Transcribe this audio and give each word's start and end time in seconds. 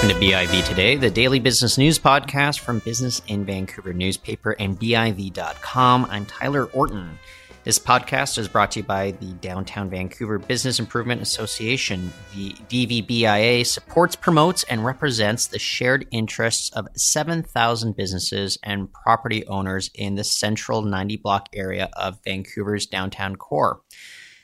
Welcome 0.00 0.18
to 0.18 0.26
BIV 0.28 0.66
Today, 0.66 0.96
the 0.96 1.10
daily 1.10 1.40
business 1.40 1.76
news 1.76 1.98
podcast 1.98 2.60
from 2.60 2.78
Business 2.78 3.20
in 3.26 3.44
Vancouver 3.44 3.92
newspaper 3.92 4.52
and 4.52 4.80
BIV.com. 4.80 6.06
I'm 6.06 6.24
Tyler 6.24 6.64
Orton. 6.68 7.18
This 7.64 7.78
podcast 7.78 8.38
is 8.38 8.48
brought 8.48 8.70
to 8.70 8.80
you 8.80 8.84
by 8.84 9.10
the 9.10 9.34
Downtown 9.42 9.90
Vancouver 9.90 10.38
Business 10.38 10.78
Improvement 10.78 11.20
Association. 11.20 12.14
The 12.34 12.52
DVBIA 12.70 13.66
supports, 13.66 14.16
promotes, 14.16 14.62
and 14.62 14.86
represents 14.86 15.48
the 15.48 15.58
shared 15.58 16.06
interests 16.10 16.70
of 16.70 16.88
7,000 16.96 17.94
businesses 17.94 18.56
and 18.62 18.90
property 18.90 19.46
owners 19.48 19.90
in 19.94 20.14
the 20.14 20.24
central 20.24 20.80
90 20.80 21.18
block 21.18 21.50
area 21.52 21.90
of 21.92 22.24
Vancouver's 22.24 22.86
downtown 22.86 23.36
core. 23.36 23.82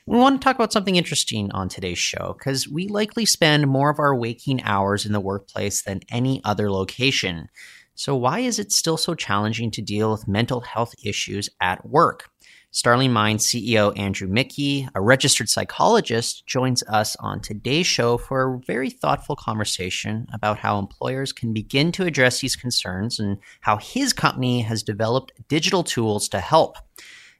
We 0.09 0.17
want 0.17 0.39
to 0.39 0.45
talk 0.45 0.55
about 0.55 0.71
something 0.71 0.95
interesting 0.95 1.51
on 1.51 1.67
today's 1.67 1.97
show 1.97 2.33
because 2.39 2.65
we 2.65 2.87
likely 2.87 3.25
spend 3.25 3.67
more 3.67 3.89
of 3.89 3.99
our 3.99 4.15
waking 4.15 4.63
hours 4.63 5.05
in 5.05 5.11
the 5.11 5.19
workplace 5.19 5.81
than 5.81 5.99
any 6.09 6.39
other 6.45 6.71
location. 6.71 7.49
So, 7.93 8.15
why 8.15 8.39
is 8.39 8.57
it 8.57 8.71
still 8.71 8.95
so 8.95 9.15
challenging 9.15 9.69
to 9.71 9.81
deal 9.81 10.09
with 10.09 10.25
mental 10.25 10.61
health 10.61 10.95
issues 11.03 11.49
at 11.59 11.85
work? 11.85 12.29
Starling 12.71 13.11
Minds 13.11 13.45
CEO 13.45 13.97
Andrew 13.99 14.29
Miki, 14.29 14.87
a 14.95 15.01
registered 15.01 15.49
psychologist, 15.49 16.47
joins 16.47 16.83
us 16.83 17.17
on 17.17 17.41
today's 17.41 17.87
show 17.87 18.17
for 18.17 18.53
a 18.53 18.59
very 18.59 18.89
thoughtful 18.89 19.35
conversation 19.35 20.25
about 20.31 20.59
how 20.59 20.79
employers 20.79 21.33
can 21.33 21.51
begin 21.51 21.91
to 21.91 22.05
address 22.05 22.39
these 22.39 22.55
concerns 22.55 23.19
and 23.19 23.39
how 23.59 23.75
his 23.75 24.13
company 24.13 24.61
has 24.61 24.83
developed 24.83 25.33
digital 25.49 25.83
tools 25.83 26.29
to 26.29 26.39
help. 26.39 26.77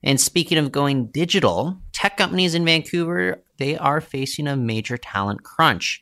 And 0.08 0.22
speaking 0.22 0.58
of 0.58 0.72
going 0.72 1.08
digital, 1.08 1.82
tech 1.92 2.16
companies 2.16 2.56
in 2.56 2.64
Vancouver, 2.64 3.44
they 3.58 3.78
are 3.78 4.00
facing 4.00 4.48
a 4.48 4.56
major 4.56 4.96
talent 4.96 5.44
crunch. 5.44 6.02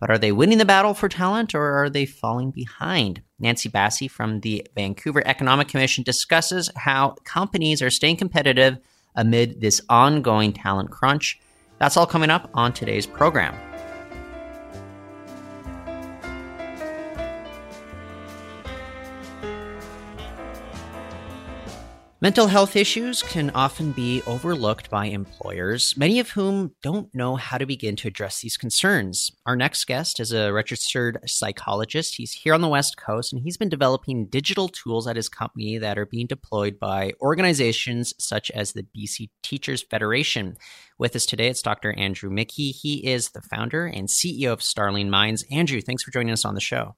But 0.00 0.08
are 0.08 0.16
they 0.16 0.32
winning 0.32 0.56
the 0.56 0.64
battle 0.64 0.94
for 0.94 1.10
talent 1.10 1.54
or 1.54 1.84
are 1.84 1.90
they 1.90 2.06
falling 2.06 2.50
behind? 2.50 3.20
Nancy 3.38 3.68
Basi 3.68 4.10
from 4.10 4.40
the 4.40 4.66
Vancouver 4.74 5.22
Economic 5.26 5.68
Commission 5.68 6.02
discusses 6.02 6.70
how 6.76 7.16
companies 7.24 7.82
are 7.82 7.90
staying 7.90 8.16
competitive 8.16 8.78
amid 9.16 9.60
this 9.60 9.82
ongoing 9.90 10.54
talent 10.54 10.90
crunch. 10.90 11.38
That's 11.76 11.98
all 11.98 12.06
coming 12.06 12.30
up 12.30 12.48
on 12.54 12.72
today's 12.72 13.06
program. 13.06 13.54
Mental 22.22 22.46
health 22.46 22.76
issues 22.76 23.20
can 23.20 23.50
often 23.50 23.90
be 23.90 24.22
overlooked 24.28 24.88
by 24.88 25.06
employers, 25.06 25.96
many 25.96 26.20
of 26.20 26.30
whom 26.30 26.72
don't 26.80 27.12
know 27.12 27.34
how 27.34 27.58
to 27.58 27.66
begin 27.66 27.96
to 27.96 28.06
address 28.06 28.40
these 28.40 28.56
concerns. 28.56 29.32
Our 29.44 29.56
next 29.56 29.86
guest 29.86 30.20
is 30.20 30.30
a 30.30 30.52
registered 30.52 31.18
psychologist. 31.26 32.14
He's 32.14 32.30
here 32.30 32.54
on 32.54 32.60
the 32.60 32.68
West 32.68 32.96
Coast 32.96 33.32
and 33.32 33.42
he's 33.42 33.56
been 33.56 33.68
developing 33.68 34.26
digital 34.26 34.68
tools 34.68 35.08
at 35.08 35.16
his 35.16 35.28
company 35.28 35.78
that 35.78 35.98
are 35.98 36.06
being 36.06 36.28
deployed 36.28 36.78
by 36.78 37.12
organizations 37.20 38.14
such 38.20 38.52
as 38.52 38.72
the 38.72 38.86
BC 38.96 39.30
Teachers 39.42 39.82
Federation. 39.82 40.56
With 40.98 41.16
us 41.16 41.26
today, 41.26 41.48
it's 41.48 41.60
Dr. 41.60 41.92
Andrew 41.98 42.30
Miki. 42.30 42.70
He 42.70 43.04
is 43.04 43.30
the 43.30 43.42
founder 43.42 43.84
and 43.84 44.06
CEO 44.06 44.52
of 44.52 44.62
Starling 44.62 45.10
Minds. 45.10 45.44
Andrew, 45.50 45.80
thanks 45.80 46.04
for 46.04 46.12
joining 46.12 46.32
us 46.32 46.44
on 46.44 46.54
the 46.54 46.60
show. 46.60 46.94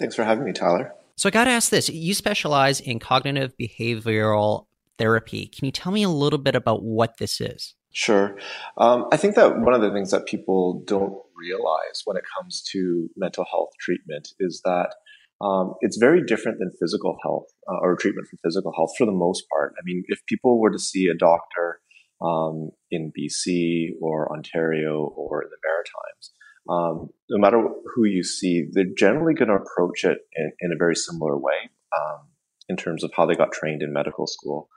Thanks 0.00 0.16
for 0.16 0.24
having 0.24 0.44
me, 0.44 0.52
Tyler. 0.52 0.92
So 1.16 1.28
I 1.28 1.30
got 1.30 1.44
to 1.44 1.50
ask 1.50 1.70
this. 1.70 1.88
You 1.88 2.14
specialize 2.14 2.80
in 2.80 2.98
cognitive 2.98 3.54
behavioral 3.60 4.66
therapy. 4.98 5.46
Can 5.46 5.66
you 5.66 5.72
tell 5.72 5.92
me 5.92 6.02
a 6.02 6.08
little 6.08 6.38
bit 6.38 6.54
about 6.54 6.82
what 6.82 7.18
this 7.18 7.40
is? 7.40 7.74
Sure. 7.92 8.36
Um, 8.76 9.06
I 9.12 9.16
think 9.16 9.36
that 9.36 9.60
one 9.60 9.74
of 9.74 9.80
the 9.80 9.92
things 9.92 10.10
that 10.10 10.26
people 10.26 10.82
don't 10.84 11.14
realize 11.36 12.02
when 12.04 12.16
it 12.16 12.24
comes 12.36 12.62
to 12.72 13.08
mental 13.16 13.44
health 13.48 13.70
treatment 13.80 14.28
is 14.40 14.60
that 14.64 14.94
um, 15.40 15.74
it's 15.80 15.96
very 15.96 16.24
different 16.24 16.58
than 16.58 16.70
physical 16.80 17.16
health 17.22 17.46
uh, 17.68 17.78
or 17.80 17.96
treatment 17.96 18.26
for 18.28 18.36
physical 18.42 18.72
health 18.74 18.90
for 18.98 19.04
the 19.04 19.12
most 19.12 19.44
part. 19.52 19.74
I 19.78 19.82
mean, 19.84 20.02
if 20.06 20.20
people 20.26 20.60
were 20.60 20.70
to 20.70 20.78
see 20.78 21.06
a 21.06 21.16
doctor 21.16 21.80
um, 22.20 22.70
in 22.90 23.12
BC 23.16 23.90
or 24.00 24.32
Ontario 24.32 25.12
or 25.16 25.42
in 25.42 25.50
the 25.50 25.56
Maritimes, 25.62 26.32
um, 26.68 27.10
no 27.28 27.38
matter 27.38 27.62
who 27.94 28.04
you 28.04 28.22
see, 28.22 28.66
they're 28.72 28.84
generally 28.96 29.34
going 29.34 29.48
to 29.48 29.54
approach 29.54 30.04
it 30.04 30.18
in, 30.34 30.52
in, 30.60 30.72
a 30.72 30.78
very 30.78 30.96
similar 30.96 31.36
way 31.36 31.70
um, 31.98 32.20
in 32.68 32.76
terms 32.76 33.04
of 33.04 33.12
how 33.14 33.26
they 33.26 33.34
got 33.34 33.52
trained 33.52 33.82
in 33.82 33.92
medical 33.92 34.26
school. 34.26 34.68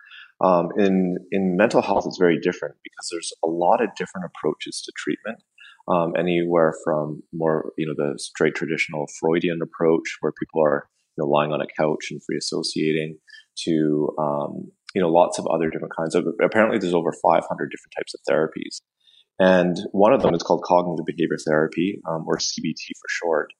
Um, 0.42 0.70
in 0.78 1.18
in 1.32 1.56
mental 1.56 1.82
health, 1.82 2.06
it's 2.06 2.18
very 2.18 2.40
different 2.40 2.76
because 2.84 3.08
there's 3.12 3.34
a 3.44 3.48
lot 3.48 3.82
of 3.82 3.90
different 3.96 4.30
approaches 4.30 4.82
to 4.82 4.92
treatment. 4.96 5.40
Um, 5.88 6.14
anywhere 6.20 6.74
from 6.84 7.24
more, 7.32 7.72
you 7.78 7.88
know, 7.88 7.94
the 7.96 8.20
straight 8.20 8.54
traditional 8.54 9.08
Freudian 9.20 9.62
approach, 9.62 10.18
where 10.20 10.34
people 10.34 10.62
are 10.62 10.90
you 11.18 11.24
know, 11.24 11.30
lying 11.30 11.54
on 11.54 11.62
a 11.62 11.66
couch 11.66 12.08
and 12.12 12.22
free 12.24 12.38
associating, 12.38 13.18
to 13.64 14.14
um, 14.20 14.70
you 14.94 15.02
know 15.02 15.10
lots 15.10 15.40
of 15.40 15.48
other 15.48 15.70
different 15.70 15.96
kinds 15.98 16.14
of. 16.14 16.28
Apparently, 16.44 16.78
there's 16.78 16.94
over 16.94 17.14
500 17.14 17.72
different 17.72 17.94
types 17.98 18.14
of 18.14 18.20
therapies 18.30 18.82
and 19.40 19.78
one 19.92 20.14
of 20.14 20.22
them 20.22 20.34
is 20.34 20.44
called 20.44 20.64
cognitive 20.64 21.06
behavior 21.06 21.38
therapy, 21.38 22.02
um, 22.10 22.26
or 22.28 22.38
CBT 22.38 22.92
for 23.00 23.08
short. 23.10 23.54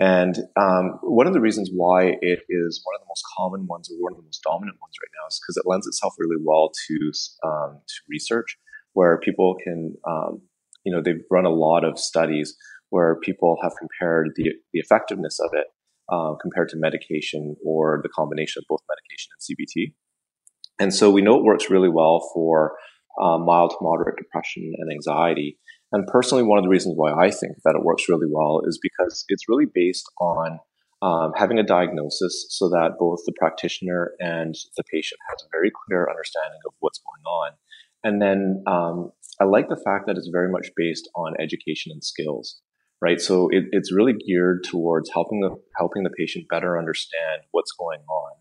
And 0.00 0.36
um, 0.60 0.98
one 1.02 1.26
of 1.26 1.34
the 1.34 1.40
reasons 1.40 1.70
why 1.72 2.16
it 2.20 2.40
is 2.48 2.82
one 2.84 2.94
of 2.96 3.00
the 3.00 3.08
most 3.08 3.22
common 3.36 3.66
ones 3.66 3.88
or 3.90 3.96
one 4.00 4.12
of 4.12 4.18
the 4.18 4.24
most 4.24 4.42
dominant 4.42 4.76
ones 4.80 4.94
right 5.00 5.10
now 5.20 5.28
is 5.28 5.40
because 5.40 5.56
it 5.56 5.68
lends 5.68 5.86
itself 5.86 6.14
really 6.18 6.42
well 6.42 6.72
to 6.88 7.12
um, 7.44 7.80
to 7.86 7.94
research, 8.08 8.58
where 8.92 9.18
people 9.18 9.56
can, 9.62 9.94
um, 10.06 10.42
you 10.84 10.92
know, 10.92 11.00
they've 11.00 11.22
run 11.30 11.46
a 11.46 11.50
lot 11.50 11.84
of 11.84 11.98
studies 11.98 12.56
where 12.90 13.16
people 13.20 13.56
have 13.62 13.72
compared 13.78 14.30
the 14.36 14.52
the 14.72 14.80
effectiveness 14.80 15.38
of 15.40 15.50
it 15.52 15.66
uh, 16.12 16.34
compared 16.40 16.68
to 16.70 16.76
medication 16.76 17.56
or 17.64 18.00
the 18.02 18.08
combination 18.08 18.60
of 18.60 18.64
both 18.68 18.80
medication 18.88 19.30
and 19.32 19.56
CBT. 19.56 19.94
And 20.80 20.92
so 20.92 21.10
we 21.10 21.22
know 21.22 21.38
it 21.38 21.44
works 21.44 21.70
really 21.70 21.88
well 21.88 22.28
for 22.34 22.76
um, 23.22 23.44
mild 23.44 23.70
to 23.70 23.76
moderate 23.80 24.16
depression 24.16 24.72
and 24.76 24.90
anxiety. 24.92 25.58
And 25.92 26.06
personally, 26.06 26.42
one 26.42 26.58
of 26.58 26.64
the 26.64 26.70
reasons 26.70 26.94
why 26.96 27.12
I 27.12 27.30
think 27.30 27.56
that 27.64 27.76
it 27.76 27.84
works 27.84 28.08
really 28.08 28.26
well 28.28 28.62
is 28.66 28.78
because 28.82 29.24
it's 29.28 29.48
really 29.48 29.66
based 29.72 30.06
on 30.20 30.58
um, 31.02 31.32
having 31.36 31.58
a 31.58 31.62
diagnosis 31.62 32.46
so 32.48 32.68
that 32.70 32.92
both 32.98 33.20
the 33.26 33.34
practitioner 33.38 34.12
and 34.18 34.54
the 34.76 34.84
patient 34.90 35.20
has 35.28 35.42
a 35.42 35.52
very 35.52 35.70
clear 35.86 36.08
understanding 36.08 36.60
of 36.66 36.72
what's 36.80 36.98
going 36.98 37.24
on. 37.26 37.52
And 38.02 38.22
then 38.22 38.62
um, 38.66 39.12
I 39.40 39.44
like 39.44 39.68
the 39.68 39.80
fact 39.84 40.06
that 40.06 40.16
it's 40.16 40.30
very 40.32 40.50
much 40.50 40.68
based 40.76 41.08
on 41.14 41.34
education 41.38 41.92
and 41.92 42.02
skills, 42.02 42.60
right? 43.00 43.20
So 43.20 43.48
it, 43.50 43.64
it's 43.72 43.94
really 43.94 44.14
geared 44.14 44.64
towards 44.64 45.10
helping 45.12 45.40
the 45.40 45.54
helping 45.76 46.04
the 46.04 46.10
patient 46.10 46.46
better 46.48 46.78
understand 46.78 47.42
what's 47.50 47.72
going 47.72 48.00
on 48.00 48.32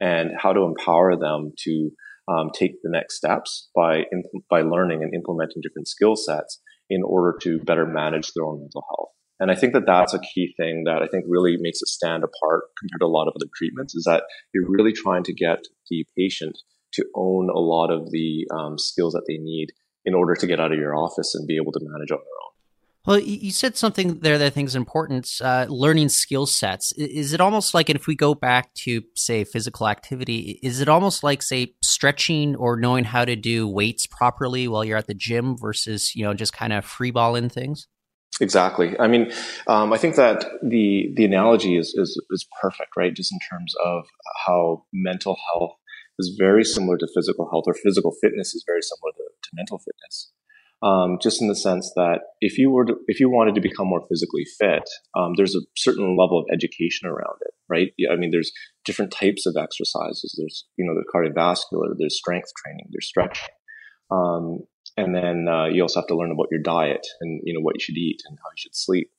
and 0.00 0.30
how 0.38 0.52
to 0.52 0.62
empower 0.62 1.16
them 1.16 1.52
to 1.64 1.90
um, 2.30 2.50
take 2.54 2.72
the 2.82 2.90
next 2.90 3.16
steps 3.16 3.68
by 3.74 4.04
by 4.48 4.62
learning 4.62 5.02
and 5.02 5.14
implementing 5.14 5.62
different 5.62 5.88
skill 5.88 6.16
sets 6.16 6.60
in 6.88 7.02
order 7.02 7.36
to 7.42 7.58
better 7.60 7.86
manage 7.86 8.32
their 8.32 8.44
own 8.44 8.60
mental 8.60 8.84
health. 8.88 9.10
And 9.40 9.50
I 9.50 9.54
think 9.54 9.72
that 9.72 9.86
that's 9.86 10.12
a 10.12 10.20
key 10.20 10.52
thing 10.58 10.84
that 10.84 11.02
I 11.02 11.06
think 11.06 11.24
really 11.26 11.56
makes 11.58 11.80
it 11.80 11.88
stand 11.88 12.22
apart 12.22 12.64
compared 12.78 13.00
to 13.00 13.06
a 13.06 13.08
lot 13.08 13.26
of 13.26 13.34
other 13.34 13.48
treatments 13.56 13.94
is 13.94 14.04
that 14.04 14.24
you're 14.52 14.68
really 14.68 14.92
trying 14.92 15.24
to 15.24 15.34
get 15.34 15.60
the 15.88 16.04
patient 16.16 16.58
to 16.94 17.06
own 17.16 17.48
a 17.48 17.58
lot 17.58 17.90
of 17.90 18.10
the 18.10 18.46
um, 18.54 18.76
skills 18.76 19.14
that 19.14 19.24
they 19.26 19.38
need 19.38 19.68
in 20.04 20.14
order 20.14 20.34
to 20.34 20.46
get 20.46 20.60
out 20.60 20.72
of 20.72 20.78
your 20.78 20.94
office 20.94 21.34
and 21.34 21.46
be 21.46 21.56
able 21.56 21.72
to 21.72 21.80
manage 21.80 22.10
on 22.10 22.18
their 22.18 22.40
own. 22.44 22.49
Well, 23.06 23.18
you 23.18 23.50
said 23.50 23.78
something 23.78 24.20
there 24.20 24.36
that 24.36 24.46
I 24.46 24.50
think 24.50 24.68
is 24.68 24.76
important. 24.76 25.40
Uh, 25.42 25.64
learning 25.70 26.10
skill 26.10 26.44
sets. 26.44 26.92
Is 26.92 27.32
it 27.32 27.40
almost 27.40 27.72
like, 27.72 27.88
if 27.88 28.06
we 28.06 28.14
go 28.14 28.34
back 28.34 28.74
to 28.74 29.02
say 29.16 29.44
physical 29.44 29.88
activity, 29.88 30.60
is 30.62 30.82
it 30.82 30.88
almost 30.88 31.22
like 31.22 31.42
say 31.42 31.74
stretching 31.82 32.56
or 32.56 32.76
knowing 32.76 33.04
how 33.04 33.24
to 33.24 33.36
do 33.36 33.66
weights 33.66 34.06
properly 34.06 34.68
while 34.68 34.84
you're 34.84 34.98
at 34.98 35.06
the 35.06 35.14
gym 35.14 35.56
versus 35.56 36.14
you 36.14 36.22
know 36.22 36.34
just 36.34 36.52
kind 36.52 36.74
of 36.74 36.84
freeballing 36.84 37.50
things? 37.50 37.88
Exactly. 38.38 38.98
I 39.00 39.06
mean, 39.06 39.32
um, 39.66 39.94
I 39.94 39.98
think 39.98 40.16
that 40.16 40.44
the 40.62 41.10
the 41.16 41.24
analogy 41.24 41.78
is, 41.78 41.94
is 41.96 42.22
is 42.30 42.46
perfect, 42.60 42.90
right? 42.98 43.14
Just 43.14 43.32
in 43.32 43.38
terms 43.50 43.74
of 43.82 44.04
how 44.46 44.84
mental 44.92 45.38
health 45.52 45.72
is 46.18 46.36
very 46.38 46.64
similar 46.64 46.98
to 46.98 47.08
physical 47.14 47.48
health, 47.50 47.64
or 47.66 47.72
physical 47.72 48.12
fitness 48.20 48.54
is 48.54 48.62
very 48.66 48.82
similar 48.82 49.12
to, 49.16 49.24
to 49.42 49.50
mental 49.54 49.78
fitness 49.78 50.32
um, 50.82 51.18
just 51.20 51.42
in 51.42 51.48
the 51.48 51.56
sense 51.56 51.92
that 51.94 52.20
if 52.40 52.56
you 52.56 52.70
were 52.70 52.86
to, 52.86 52.96
if 53.06 53.20
you 53.20 53.28
wanted 53.28 53.54
to 53.54 53.60
become 53.60 53.86
more 53.86 54.02
physically 54.08 54.46
fit, 54.58 54.88
um, 55.14 55.34
there's 55.36 55.54
a 55.54 55.60
certain 55.76 56.16
level 56.16 56.38
of 56.38 56.46
education 56.52 57.06
around 57.06 57.36
it, 57.42 57.52
right? 57.68 57.92
I 58.10 58.16
mean, 58.16 58.30
there's 58.30 58.50
different 58.84 59.12
types 59.12 59.44
of 59.44 59.56
exercises. 59.58 60.34
There's 60.38 60.66
you 60.76 60.86
know 60.86 60.94
the 60.94 61.04
cardiovascular, 61.12 61.94
there's 61.98 62.16
strength 62.16 62.50
training, 62.56 62.86
there's 62.90 63.06
stretching, 63.06 63.48
um, 64.10 64.60
and 64.96 65.14
then 65.14 65.48
uh, 65.48 65.66
you 65.66 65.82
also 65.82 66.00
have 66.00 66.08
to 66.08 66.16
learn 66.16 66.32
about 66.32 66.48
your 66.50 66.62
diet 66.62 67.06
and 67.20 67.42
you 67.44 67.52
know 67.52 67.60
what 67.60 67.74
you 67.74 67.80
should 67.80 67.98
eat 67.98 68.22
and 68.26 68.38
how 68.42 68.48
you 68.48 68.56
should 68.56 68.76
sleep. 68.76 69.10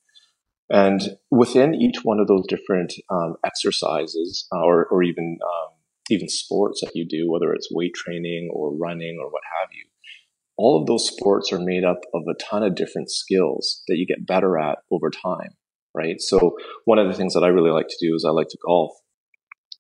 And 0.71 1.01
within 1.29 1.75
each 1.75 1.97
one 2.03 2.19
of 2.19 2.27
those 2.27 2.47
different 2.47 2.93
um, 3.11 3.35
exercises, 3.45 4.47
uh, 4.51 4.61
or 4.61 4.85
or 4.85 5.03
even 5.03 5.37
um, 5.43 5.73
even 6.09 6.27
sports 6.27 6.81
that 6.81 6.95
you 6.95 7.05
do, 7.07 7.29
whether 7.29 7.53
it's 7.53 7.71
weight 7.71 7.93
training 7.93 8.49
or 8.51 8.75
running 8.75 9.19
or 9.21 9.29
what 9.29 9.43
have 9.61 9.69
you 9.73 9.90
all 10.61 10.79
of 10.79 10.85
those 10.85 11.07
sports 11.07 11.51
are 11.51 11.59
made 11.59 11.83
up 11.83 12.01
of 12.13 12.21
a 12.29 12.35
ton 12.35 12.61
of 12.61 12.75
different 12.75 13.09
skills 13.09 13.81
that 13.87 13.97
you 13.97 14.05
get 14.05 14.27
better 14.27 14.59
at 14.59 14.77
over 14.91 15.09
time. 15.09 15.49
right? 15.95 16.21
So 16.21 16.55
one 16.85 16.99
of 16.99 17.07
the 17.07 17.15
things 17.15 17.33
that 17.33 17.43
I 17.43 17.47
really 17.47 17.71
like 17.71 17.87
to 17.87 18.07
do 18.07 18.13
is 18.15 18.23
I 18.23 18.29
like 18.29 18.47
to 18.49 18.57
golf. 18.63 18.91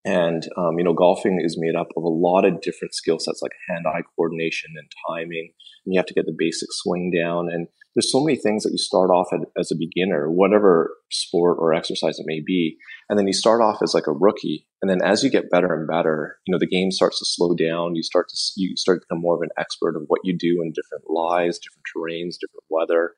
And, 0.03 0.43
um, 0.57 0.79
you 0.79 0.83
know, 0.83 0.93
golfing 0.93 1.39
is 1.43 1.57
made 1.59 1.75
up 1.75 1.89
of 1.95 2.03
a 2.03 2.09
lot 2.09 2.43
of 2.43 2.61
different 2.61 2.95
skill 2.95 3.19
sets 3.19 3.41
like 3.41 3.51
hand 3.69 3.85
eye 3.87 4.01
coordination 4.15 4.71
and 4.75 4.91
timing. 5.07 5.53
And 5.85 5.93
you 5.93 5.99
have 5.99 6.07
to 6.07 6.13
get 6.13 6.25
the 6.25 6.35
basic 6.35 6.69
swing 6.71 7.11
down. 7.15 7.49
And 7.51 7.67
there's 7.93 8.11
so 8.11 8.23
many 8.23 8.37
things 8.37 8.63
that 8.63 8.71
you 8.71 8.77
start 8.77 9.11
off 9.11 9.27
at, 9.31 9.41
as 9.59 9.71
a 9.71 9.75
beginner, 9.77 10.31
whatever 10.31 10.95
sport 11.11 11.57
or 11.59 11.73
exercise 11.73 12.17
it 12.17 12.25
may 12.25 12.41
be. 12.43 12.77
And 13.09 13.19
then 13.19 13.27
you 13.27 13.33
start 13.33 13.61
off 13.61 13.79
as 13.83 13.93
like 13.93 14.07
a 14.07 14.13
rookie. 14.13 14.67
And 14.81 14.89
then 14.89 15.03
as 15.03 15.23
you 15.23 15.29
get 15.29 15.51
better 15.51 15.71
and 15.73 15.87
better, 15.87 16.37
you 16.47 16.51
know, 16.51 16.59
the 16.59 16.67
game 16.67 16.89
starts 16.89 17.19
to 17.19 17.25
slow 17.25 17.53
down. 17.53 17.95
You 17.95 18.01
start 18.01 18.29
to, 18.29 18.35
you 18.55 18.75
start 18.77 19.01
to 19.01 19.05
become 19.07 19.21
more 19.21 19.35
of 19.35 19.41
an 19.41 19.49
expert 19.59 19.95
of 19.95 20.03
what 20.07 20.21
you 20.23 20.35
do 20.35 20.61
in 20.63 20.73
different 20.73 21.03
lies, 21.09 21.59
different 21.59 21.85
terrains, 21.95 22.39
different 22.39 22.65
weather. 22.69 23.13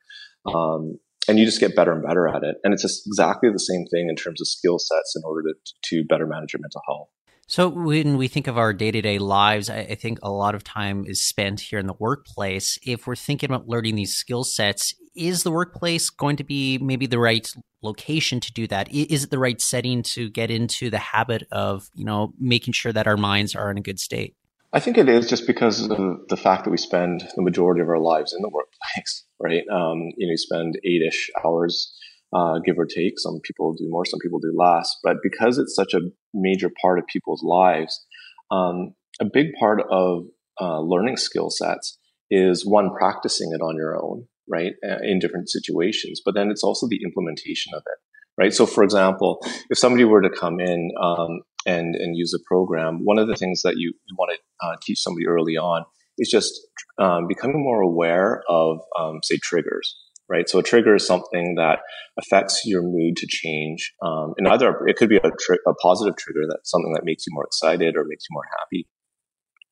Um, 0.46 1.00
and 1.28 1.40
you 1.40 1.46
just 1.46 1.60
get 1.60 1.76
better 1.76 1.92
and 1.92 2.04
better 2.04 2.28
at 2.28 2.44
it. 2.44 2.58
And 2.64 2.74
it's 2.74 2.84
just 2.84 3.08
exactly 3.08 3.50
the 3.50 3.60
same 3.60 3.86
thing 3.86 4.08
in 4.10 4.16
terms 4.16 4.42
of 4.42 4.48
skill 4.48 4.80
sets 4.80 5.16
in 5.16 5.22
order 5.26 5.50
to, 5.50 5.54
to 5.90 6.04
better 6.06 6.28
manage 6.28 6.54
your 6.54 6.62
mental 6.62 6.82
health. 6.88 7.10
So 7.48 7.68
when 7.68 8.18
we 8.18 8.28
think 8.28 8.48
of 8.48 8.58
our 8.58 8.74
day 8.74 8.92
to 8.92 9.02
day 9.02 9.20
lives, 9.20 9.70
I, 9.70 9.96
think 9.96 10.20
a 10.24 10.32
lot 10.32 10.56
of 10.56 10.64
time 10.64 11.06
is 11.06 11.22
spent 11.22 11.60
here 11.60 11.78
in 11.78 11.88
the 11.88 11.94
workplace. 12.00 12.80
If 12.84 13.06
we're 13.06 13.16
thinking 13.16 13.50
about 13.50 13.68
learning 13.68 13.96
these 13.96 14.16
skill 14.16 14.44
sets, 14.44 14.96
is 15.16 15.44
the 15.44 15.52
workplace 15.52 16.10
going 16.10 16.38
to 16.38 16.44
be 16.44 16.78
maybe 16.78 17.06
the 17.06 17.20
right 17.20 17.48
location 17.82 18.40
to 18.40 18.52
do 18.54 18.66
that? 18.68 18.92
Is 18.94 19.26
it 19.26 19.30
the 19.30 19.40
right 19.40 19.60
setting 19.60 20.04
to 20.04 20.30
get 20.30 20.50
into 20.50 20.90
the 20.90 20.98
habit 20.98 21.44
of, 21.52 21.90
you 21.94 22.06
know, 22.06 22.34
making 22.40 22.74
sure 22.74 22.94
that 22.94 23.08
our 23.08 23.18
minds 23.18 23.56
are 23.56 23.70
in 23.70 23.78
a 23.78 23.82
good 23.82 24.00
state? 24.00 24.36
I 24.72 24.80
think 24.80 24.98
it 24.98 25.08
is 25.08 25.30
just 25.30 25.46
because 25.46 25.82
of 25.88 26.28
the 26.30 26.38
fact 26.38 26.64
that 26.64 26.72
we 26.72 26.78
spend 26.78 27.24
the 27.36 27.44
majority 27.44 27.82
of 27.82 27.90
our 27.90 28.00
lives 28.00 28.34
in 28.34 28.42
the 28.42 28.50
workplace, 28.50 29.24
right? 29.44 29.64
Um, 29.72 30.12
you 30.18 30.28
know, 30.28 30.32
you 30.32 30.38
spend 30.38 30.80
eight-ish 30.86 31.30
hours, 31.44 31.94
uh, 32.34 32.60
give 32.66 32.80
or 32.80 32.86
take. 32.86 33.20
Some 33.20 33.40
people 33.44 33.74
do 33.74 33.86
more, 33.90 34.06
some 34.06 34.20
people 34.20 34.40
do 34.40 34.54
less. 34.58 34.96
But 35.04 35.18
because 35.22 35.58
it's 35.58 35.76
such 35.76 35.94
a 35.94 36.02
major 36.34 36.72
part 36.82 36.98
of 36.98 37.06
people's 37.08 37.44
lives, 37.44 38.04
um, 38.52 38.94
a 39.20 39.26
big 39.26 39.48
part 39.60 39.82
of 39.92 40.26
uh, 40.60 40.80
learning 40.80 41.18
skill 41.18 41.50
sets 41.50 41.98
is 42.32 42.66
one 42.66 42.90
practicing 42.98 43.52
it 43.54 43.62
on 43.62 43.76
your 43.76 44.02
own, 44.02 44.26
right, 44.50 44.74
in 45.04 45.20
different 45.20 45.50
situations. 45.50 46.22
But 46.24 46.34
then 46.36 46.50
it's 46.50 46.64
also 46.64 46.88
the 46.88 47.02
implementation 47.04 47.74
of 47.76 47.84
it, 47.86 48.00
right? 48.42 48.54
So, 48.54 48.66
for 48.66 48.84
example, 48.84 49.40
if 49.70 49.78
somebody 49.78 50.06
were 50.06 50.22
to 50.22 50.30
come 50.30 50.60
in 50.60 50.92
um, 51.02 51.42
and 51.66 51.96
and 51.96 52.18
use 52.18 52.34
a 52.34 52.44
program, 52.48 53.02
one 53.04 53.20
of 53.20 53.28
the 53.28 53.36
things 53.36 53.62
that 53.64 53.76
you, 53.78 53.94
you 54.08 54.16
want 54.18 54.32
to 54.36 54.68
uh, 54.68 54.76
teach 54.82 55.02
somebody 55.02 55.28
early 55.28 55.58
on 55.58 55.86
is 56.18 56.30
just 56.30 56.54
um, 57.00 57.28
becoming 57.28 57.64
more 57.64 57.82
aware 57.82 58.44
of, 58.50 58.80
um, 59.00 59.20
say, 59.24 59.38
triggers. 59.42 59.98
Right, 60.30 60.48
so 60.48 60.58
a 60.58 60.64
trigger 60.64 60.96
is 60.96 61.06
something 61.06 61.56
that 61.58 61.80
affects 62.18 62.62
your 62.66 62.82
mood 62.82 63.18
to 63.18 63.28
change. 63.28 63.94
Um, 64.02 64.34
and 64.38 64.48
either 64.48 64.74
it 64.88 64.96
could 64.96 65.10
be 65.10 65.18
a, 65.18 65.32
tri- 65.38 65.58
a 65.68 65.74
positive 65.76 66.16
trigger 66.16 66.46
that's 66.50 66.72
something 66.72 66.94
that 66.94 67.04
makes 67.04 67.28
you 67.28 67.34
more 67.34 67.44
excited 67.44 67.96
or 67.98 68.06
makes 68.06 68.24
you 68.30 68.34
more 68.34 68.46
happy, 68.58 68.88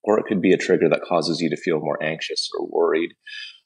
or 0.03 0.19
it 0.19 0.25
could 0.25 0.41
be 0.41 0.51
a 0.51 0.57
trigger 0.57 0.89
that 0.89 1.03
causes 1.07 1.39
you 1.39 1.49
to 1.49 1.55
feel 1.55 1.79
more 1.79 2.03
anxious 2.03 2.49
or 2.59 2.67
worried 2.67 3.11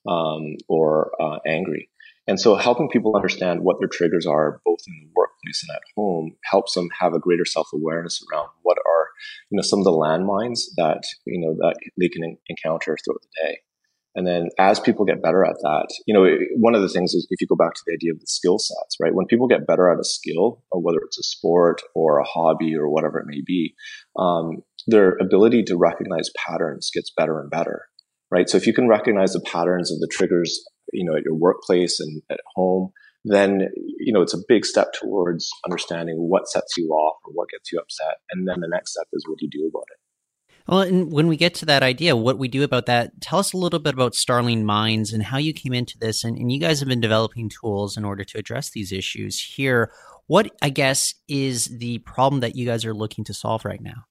um, 0.08 0.56
or 0.70 1.12
uh, 1.20 1.40
angry. 1.46 1.90
And 2.28 2.40
so 2.40 2.56
helping 2.56 2.88
people 2.90 3.16
understand 3.16 3.62
what 3.62 3.78
their 3.80 3.90
triggers 3.92 4.28
are, 4.28 4.62
both 4.64 4.80
in 4.88 4.94
the 5.02 5.12
workplace 5.16 5.66
and 5.68 5.76
at 5.76 5.82
home, 5.98 6.36
helps 6.44 6.76
them 6.76 6.90
have 7.00 7.14
a 7.14 7.20
greater 7.20 7.46
self-awareness 7.46 8.24
around 8.32 8.50
what 8.62 8.78
are, 8.78 8.95
you 9.50 9.58
know, 9.58 9.62
some 9.62 9.80
of 9.80 9.86
the 9.86 9.92
landmines 9.92 10.62
that, 10.78 11.04
you 11.26 11.40
know, 11.40 11.56
that 11.60 11.76
they 12.00 12.10
can 12.10 12.38
encounter 12.48 12.98
throughout 13.04 13.22
the 13.22 13.48
day. 13.48 13.60
And 14.18 14.26
then 14.26 14.48
as 14.58 14.80
people 14.80 15.04
get 15.04 15.22
better 15.22 15.44
at 15.44 15.58
that, 15.62 15.88
you 16.08 16.14
know, 16.14 16.26
one 16.56 16.74
of 16.74 16.82
the 16.82 16.88
things 16.88 17.14
is 17.14 17.28
if 17.30 17.42
you 17.42 17.48
go 17.48 17.58
back 17.58 17.74
to 17.74 17.82
the 17.86 17.94
idea 17.94 18.14
of 18.14 18.20
the 18.22 18.28
skill 18.28 18.58
sets, 18.58 18.96
right? 19.02 19.14
When 19.14 19.26
people 19.26 19.48
get 19.48 19.68
better 19.68 19.92
at 19.92 20.00
a 20.00 20.06
skill, 20.06 20.64
whether 20.72 21.00
it's 21.06 21.20
a 21.20 21.24
sport 21.24 21.82
or 21.94 22.20
a 22.20 22.24
hobby 22.24 22.74
or 22.76 22.90
whatever 22.90 23.20
it 23.20 23.26
may 23.28 23.42
be, 23.46 23.76
um, 24.18 24.64
their 24.88 25.18
ability 25.20 25.64
to 25.64 25.76
recognize 25.76 26.30
patterns 26.38 26.92
gets 26.94 27.12
better 27.18 27.42
and 27.42 27.50
better, 27.50 27.88
right? 28.32 28.48
So 28.48 28.56
if 28.56 28.66
you 28.66 28.74
can 28.74 28.88
recognize 28.88 29.34
the 29.34 29.44
patterns 29.46 29.92
of 29.92 30.00
the 30.00 30.08
triggers 30.10 30.64
you 30.94 31.06
know, 31.06 31.16
at 31.16 31.24
your 31.24 31.36
workplace 31.36 32.00
and 32.00 32.22
at 32.32 32.40
home, 32.56 32.92
then, 33.26 33.70
you 34.00 34.14
know, 34.14 34.22
it's 34.22 34.34
a 34.34 34.44
big 34.48 34.66
step 34.66 34.94
towards 34.94 35.50
understanding 35.66 36.16
what 36.18 36.48
sets 36.48 36.78
you 36.78 36.90
off 36.90 37.18
or 37.26 37.34
what 37.34 37.50
gets 37.50 37.72
you 37.72 37.80
upset. 37.80 38.18
And 38.32 38.48
then 38.48 38.60
the 38.60 38.68
next 38.68 38.92
step 38.92 39.08
is 39.14 39.26
what 39.28 39.40
do 39.40 39.46
you 39.46 39.50
do 39.50 39.68
about 39.68 39.86
it? 39.92 39.98
Well, 40.68 40.82
and 40.82 41.12
when 41.12 41.28
we 41.28 41.38
get 41.38 41.54
to 41.56 41.66
that 41.68 41.84
idea, 41.84 42.16
what 42.16 42.40
we 42.40 42.48
do 42.48 42.64
about 42.64 42.88
that, 42.88 43.22
tell 43.22 43.40
us 43.40 43.54
a 43.54 43.58
little 43.58 43.80
bit 43.80 43.94
about 43.94 44.16
Starling 44.16 44.66
Minds 44.66 45.14
and 45.14 45.24
how 45.24 45.38
you 45.38 45.54
came 45.54 45.74
into 45.74 45.98
this. 46.00 46.24
And, 46.24 46.38
and, 46.38 46.52
you 46.52 46.60
guys 46.60 46.80
have 46.80 46.90
been 46.90 47.02
developing 47.02 47.50
tools 47.50 47.98
in 47.98 48.06
order 48.06 48.24
to 48.24 48.38
address 48.40 48.72
these 48.72 48.92
issues 48.92 49.40
here. 49.40 49.92
What, 50.28 50.50
I 50.64 50.70
guess, 50.70 51.14
is 51.28 51.66
the 51.66 52.00
problem 52.00 52.42
that 52.42 52.56
you 52.56 52.66
guys 52.66 52.84
are 52.84 52.96
looking 52.96 53.24
to 53.26 53.34
solve 53.34 53.64
right 53.64 53.82
now? 53.82 54.06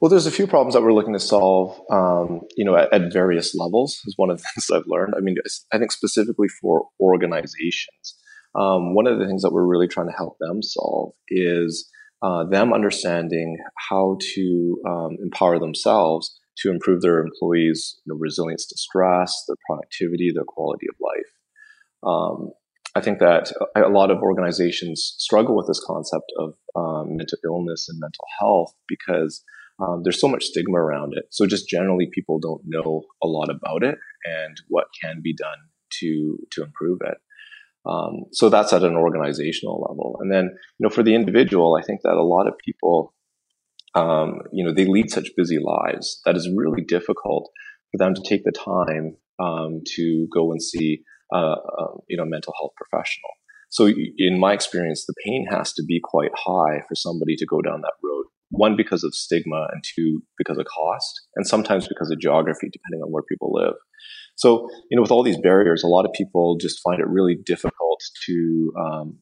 Well, 0.00 0.10
there's 0.10 0.26
a 0.26 0.32
few 0.32 0.46
problems 0.46 0.74
that 0.74 0.82
we're 0.82 0.92
looking 0.92 1.14
to 1.14 1.20
solve, 1.20 1.80
um, 1.90 2.42
you 2.56 2.64
know, 2.64 2.76
at, 2.76 2.92
at, 2.92 3.12
various 3.12 3.54
levels. 3.54 4.02
Is 4.06 4.14
one 4.16 4.30
of 4.30 4.38
the 4.38 4.44
things 4.54 4.70
I've 4.74 4.88
learned. 4.88 5.14
I 5.16 5.20
mean, 5.20 5.36
I 5.72 5.78
think 5.78 5.92
specifically 5.92 6.48
for 6.48 6.88
organizations, 7.00 8.16
um, 8.54 8.94
one 8.94 9.06
of 9.06 9.18
the 9.18 9.26
things 9.26 9.42
that 9.42 9.52
we're 9.52 9.66
really 9.66 9.88
trying 9.88 10.08
to 10.08 10.16
help 10.16 10.36
them 10.40 10.62
solve 10.62 11.12
is 11.28 11.90
uh, 12.22 12.44
them 12.44 12.72
understanding 12.72 13.58
how 13.90 14.18
to 14.34 14.82
um, 14.88 15.16
empower 15.22 15.58
themselves 15.58 16.38
to 16.58 16.70
improve 16.70 17.02
their 17.02 17.18
employees' 17.18 18.00
you 18.04 18.12
know, 18.12 18.18
resilience 18.18 18.66
to 18.66 18.78
stress, 18.78 19.44
their 19.46 19.56
productivity, 19.68 20.32
their 20.34 20.44
quality 20.44 20.86
of 20.88 20.96
life. 21.00 21.32
Um, 22.02 22.50
I 22.94 23.00
think 23.02 23.18
that 23.18 23.52
a 23.76 23.90
lot 23.90 24.10
of 24.10 24.22
organizations 24.22 25.16
struggle 25.18 25.54
with 25.54 25.66
this 25.66 25.82
concept 25.86 26.32
of 26.38 26.54
um, 26.74 27.16
mental 27.16 27.38
illness 27.44 27.88
and 27.90 28.00
mental 28.00 28.24
health 28.40 28.72
because 28.88 29.44
um, 29.78 30.00
there's 30.02 30.20
so 30.20 30.28
much 30.28 30.44
stigma 30.44 30.78
around 30.78 31.12
it. 31.14 31.26
So 31.30 31.44
just 31.46 31.68
generally, 31.68 32.08
people 32.10 32.38
don't 32.38 32.62
know 32.64 33.04
a 33.22 33.26
lot 33.26 33.50
about 33.50 33.82
it 33.82 33.98
and 34.24 34.56
what 34.68 34.86
can 35.02 35.20
be 35.22 35.34
done 35.34 35.58
to 36.00 36.38
to 36.52 36.62
improve 36.62 37.00
it. 37.04 37.18
Um, 37.88 38.24
so 38.32 38.48
that's 38.48 38.72
at 38.72 38.82
an 38.82 38.96
organizational 38.96 39.86
level, 39.88 40.18
and 40.20 40.32
then 40.32 40.50
you 40.78 40.84
know 40.84 40.90
for 40.90 41.02
the 41.02 41.14
individual, 41.14 41.78
I 41.80 41.84
think 41.84 42.00
that 42.02 42.14
a 42.14 42.22
lot 42.22 42.48
of 42.48 42.54
people, 42.64 43.14
um, 43.94 44.40
you 44.52 44.64
know, 44.64 44.72
they 44.72 44.86
lead 44.86 45.10
such 45.10 45.30
busy 45.36 45.58
lives 45.58 46.20
that 46.24 46.36
is 46.36 46.50
really 46.54 46.82
difficult 46.82 47.50
for 47.92 47.98
them 47.98 48.14
to 48.14 48.22
take 48.22 48.44
the 48.44 48.52
time 48.52 49.16
um, 49.38 49.82
to 49.94 50.26
go 50.34 50.50
and 50.50 50.62
see 50.62 51.02
uh, 51.34 51.52
uh, 51.52 51.94
you 52.08 52.16
know 52.16 52.24
a 52.24 52.26
mental 52.26 52.54
health 52.58 52.72
professional. 52.76 53.30
So 53.68 53.88
in 54.16 54.38
my 54.38 54.52
experience, 54.52 55.04
the 55.06 55.14
pain 55.24 55.46
has 55.50 55.72
to 55.74 55.84
be 55.84 56.00
quite 56.02 56.30
high 56.36 56.82
for 56.88 56.94
somebody 56.94 57.36
to 57.36 57.46
go 57.46 57.60
down 57.60 57.80
that 57.82 57.94
road. 58.02 58.26
One 58.50 58.76
because 58.76 59.02
of 59.02 59.14
stigma 59.14 59.66
and 59.72 59.82
two 59.82 60.22
because 60.38 60.56
of 60.56 60.66
cost 60.66 61.26
and 61.34 61.46
sometimes 61.46 61.88
because 61.88 62.10
of 62.10 62.20
geography 62.20 62.68
depending 62.72 63.02
on 63.02 63.10
where 63.10 63.24
people 63.28 63.52
live 63.52 63.74
so 64.36 64.68
you 64.90 64.96
know 64.96 65.02
with 65.02 65.10
all 65.10 65.22
these 65.22 65.38
barriers 65.38 65.82
a 65.82 65.88
lot 65.88 66.04
of 66.04 66.12
people 66.12 66.56
just 66.60 66.80
find 66.82 67.00
it 67.00 67.08
really 67.08 67.34
difficult 67.34 68.02
to 68.24 68.72
um, 68.78 69.18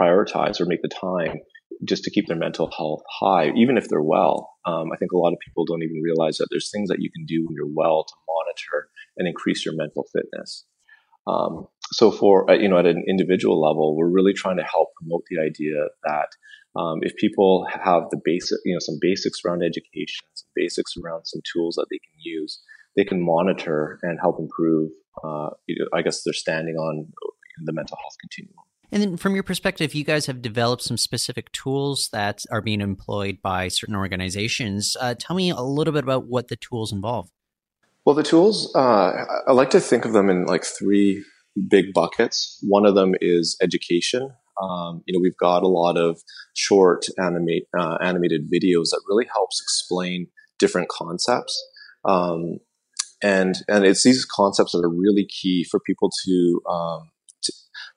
prioritize 0.00 0.60
or 0.60 0.66
make 0.66 0.82
the 0.82 0.88
time 0.88 1.38
just 1.84 2.04
to 2.04 2.10
keep 2.10 2.26
their 2.26 2.36
mental 2.36 2.70
health 2.76 3.02
high 3.20 3.50
even 3.56 3.76
if 3.76 3.88
they're 3.88 4.02
well. 4.02 4.50
Um, 4.66 4.90
i 4.92 4.96
think 4.96 5.12
a 5.12 5.18
lot 5.18 5.32
of 5.32 5.38
people 5.44 5.64
don't 5.64 5.82
even 5.82 6.00
realize 6.02 6.38
that 6.38 6.48
there's 6.50 6.70
things 6.70 6.88
that 6.88 7.00
you 7.00 7.10
can 7.10 7.26
do 7.26 7.44
when 7.44 7.54
you're 7.54 7.74
well 7.74 8.04
to 8.04 8.14
monitor 8.28 8.88
and 9.16 9.28
increase 9.28 9.64
your 9.64 9.74
mental 9.76 10.04
fitness. 10.12 10.64
Um, 11.26 11.68
so 11.92 12.10
for 12.10 12.50
uh, 12.50 12.54
you 12.54 12.68
know 12.68 12.78
at 12.78 12.86
an 12.86 13.04
individual 13.08 13.60
level 13.60 13.96
we're 13.96 14.10
really 14.10 14.32
trying 14.32 14.56
to 14.56 14.64
help 14.64 14.88
promote 15.00 15.24
the 15.30 15.40
idea 15.40 15.88
that 16.04 16.28
um, 16.76 16.98
if 17.02 17.14
people 17.16 17.66
have 17.70 18.04
the 18.10 18.20
basic, 18.24 18.58
you 18.64 18.74
know, 18.74 18.80
some 18.80 18.98
basics 19.00 19.40
around 19.44 19.62
education, 19.62 20.26
some 20.34 20.48
basics 20.56 20.94
around 20.96 21.24
some 21.24 21.40
tools 21.52 21.76
that 21.76 21.86
they 21.90 21.98
can 21.98 22.18
use, 22.18 22.60
they 22.96 23.04
can 23.04 23.24
monitor 23.24 23.98
and 24.02 24.18
help 24.20 24.38
improve, 24.38 24.90
uh, 25.22 25.50
I 25.92 26.02
guess, 26.02 26.22
their 26.22 26.34
standing 26.34 26.76
on 26.76 27.06
the 27.64 27.72
mental 27.72 27.96
health 28.00 28.14
continuum. 28.20 28.54
And 28.92 29.02
then, 29.02 29.16
from 29.16 29.34
your 29.34 29.42
perspective, 29.42 29.94
you 29.94 30.04
guys 30.04 30.26
have 30.26 30.40
developed 30.40 30.82
some 30.82 30.96
specific 30.96 31.50
tools 31.52 32.10
that 32.12 32.44
are 32.52 32.60
being 32.60 32.80
employed 32.80 33.38
by 33.42 33.68
certain 33.68 33.96
organizations. 33.96 34.96
Uh, 35.00 35.14
tell 35.18 35.34
me 35.34 35.50
a 35.50 35.62
little 35.62 35.92
bit 35.92 36.04
about 36.04 36.26
what 36.26 36.48
the 36.48 36.56
tools 36.56 36.92
involve. 36.92 37.30
Well, 38.04 38.14
the 38.14 38.22
tools, 38.22 38.72
uh, 38.76 39.24
I 39.48 39.52
like 39.52 39.70
to 39.70 39.80
think 39.80 40.04
of 40.04 40.12
them 40.12 40.28
in 40.28 40.44
like 40.44 40.64
three 40.64 41.24
big 41.68 41.86
buckets. 41.94 42.58
One 42.62 42.84
of 42.84 42.94
them 42.94 43.14
is 43.20 43.56
education. 43.62 44.30
Um, 44.62 45.02
you 45.06 45.14
know, 45.16 45.20
we've 45.22 45.36
got 45.38 45.62
a 45.62 45.68
lot 45.68 45.96
of 45.96 46.20
short 46.54 47.06
animate, 47.18 47.66
uh, 47.76 47.96
animated 48.00 48.42
videos 48.42 48.90
that 48.90 49.02
really 49.08 49.26
helps 49.32 49.60
explain 49.60 50.28
different 50.58 50.88
concepts. 50.88 51.60
Um, 52.04 52.58
and, 53.22 53.54
and 53.68 53.84
it's 53.84 54.02
these 54.02 54.24
concepts 54.24 54.72
that 54.72 54.84
are 54.84 54.88
really 54.88 55.26
key 55.26 55.64
for 55.70 55.80
people 55.80 56.10
to, 56.24 56.60
um, 56.70 57.10
to 57.42 57.52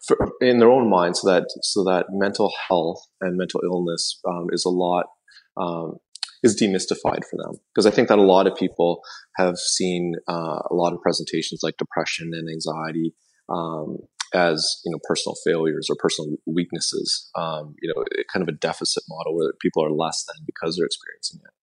for, 0.05 0.17
in 0.41 0.59
their 0.59 0.71
own 0.71 0.89
mind 0.89 1.17
so 1.17 1.29
that, 1.29 1.45
so 1.61 1.83
that 1.83 2.05
mental 2.11 2.51
health 2.67 3.01
and 3.21 3.37
mental 3.37 3.61
illness, 3.63 4.19
um, 4.27 4.47
is 4.51 4.65
a 4.65 4.69
lot, 4.69 5.05
um, 5.57 5.97
is 6.43 6.59
demystified 6.59 7.23
for 7.29 7.37
them. 7.37 7.59
Because 7.73 7.85
I 7.85 7.91
think 7.91 8.09
that 8.09 8.19
a 8.19 8.23
lot 8.23 8.47
of 8.47 8.55
people 8.55 9.01
have 9.35 9.57
seen 9.57 10.15
uh, 10.27 10.59
a 10.69 10.73
lot 10.73 10.93
of 10.93 11.01
presentations 11.01 11.61
like 11.63 11.77
depression 11.77 12.31
and 12.33 12.49
anxiety 12.49 13.13
um, 13.49 13.97
as 14.33 14.81
you 14.85 14.91
know 14.91 14.99
personal 15.03 15.35
failures 15.45 15.87
or 15.89 15.95
personal 15.99 16.35
weaknesses. 16.45 17.29
Um, 17.35 17.75
you 17.81 17.93
know, 17.93 18.03
kind 18.31 18.47
of 18.47 18.53
a 18.53 18.57
deficit 18.57 19.03
model 19.09 19.35
where 19.35 19.53
people 19.61 19.83
are 19.83 19.91
less 19.91 20.25
than 20.25 20.45
because 20.45 20.75
they're 20.75 20.85
experiencing 20.85 21.39
it. 21.43 21.53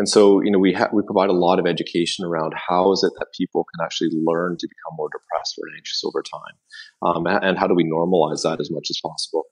And 0.00 0.08
so, 0.08 0.40
you 0.40 0.50
know, 0.50 0.58
we 0.58 0.72
ha- 0.72 0.88
we 0.94 1.02
provide 1.02 1.28
a 1.28 1.34
lot 1.34 1.58
of 1.58 1.66
education 1.66 2.24
around 2.24 2.54
how 2.56 2.90
is 2.92 3.02
it 3.04 3.12
that 3.18 3.26
people 3.36 3.64
can 3.64 3.84
actually 3.84 4.08
learn 4.14 4.56
to 4.58 4.66
become 4.66 4.96
more 4.96 5.10
depressed 5.12 5.58
or 5.58 5.68
anxious 5.76 6.02
over 6.06 6.22
time, 6.22 6.56
um, 7.02 7.26
and 7.26 7.58
how 7.58 7.66
do 7.66 7.74
we 7.74 7.84
normalize 7.84 8.40
that 8.44 8.60
as 8.60 8.70
much 8.70 8.86
as 8.88 8.98
possible. 9.04 9.44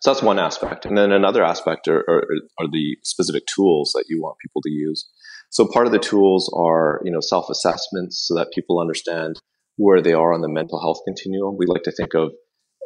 So 0.00 0.10
that's 0.10 0.24
one 0.24 0.40
aspect, 0.40 0.86
and 0.86 0.98
then 0.98 1.12
another 1.12 1.44
aspect 1.44 1.86
are, 1.86 2.00
are, 2.00 2.24
are 2.58 2.66
the 2.66 2.96
specific 3.04 3.46
tools 3.46 3.92
that 3.94 4.06
you 4.08 4.20
want 4.20 4.38
people 4.42 4.60
to 4.62 4.70
use. 4.72 5.08
So 5.50 5.68
part 5.68 5.86
of 5.86 5.92
the 5.92 6.00
tools 6.00 6.52
are, 6.52 7.00
you 7.04 7.12
know, 7.12 7.20
self 7.20 7.48
assessments 7.48 8.26
so 8.26 8.34
that 8.34 8.50
people 8.52 8.80
understand 8.80 9.36
where 9.76 10.02
they 10.02 10.14
are 10.14 10.32
on 10.32 10.40
the 10.40 10.48
mental 10.48 10.80
health 10.80 10.98
continuum. 11.06 11.54
We 11.56 11.66
like 11.66 11.84
to 11.84 11.92
think 11.92 12.14
of 12.14 12.32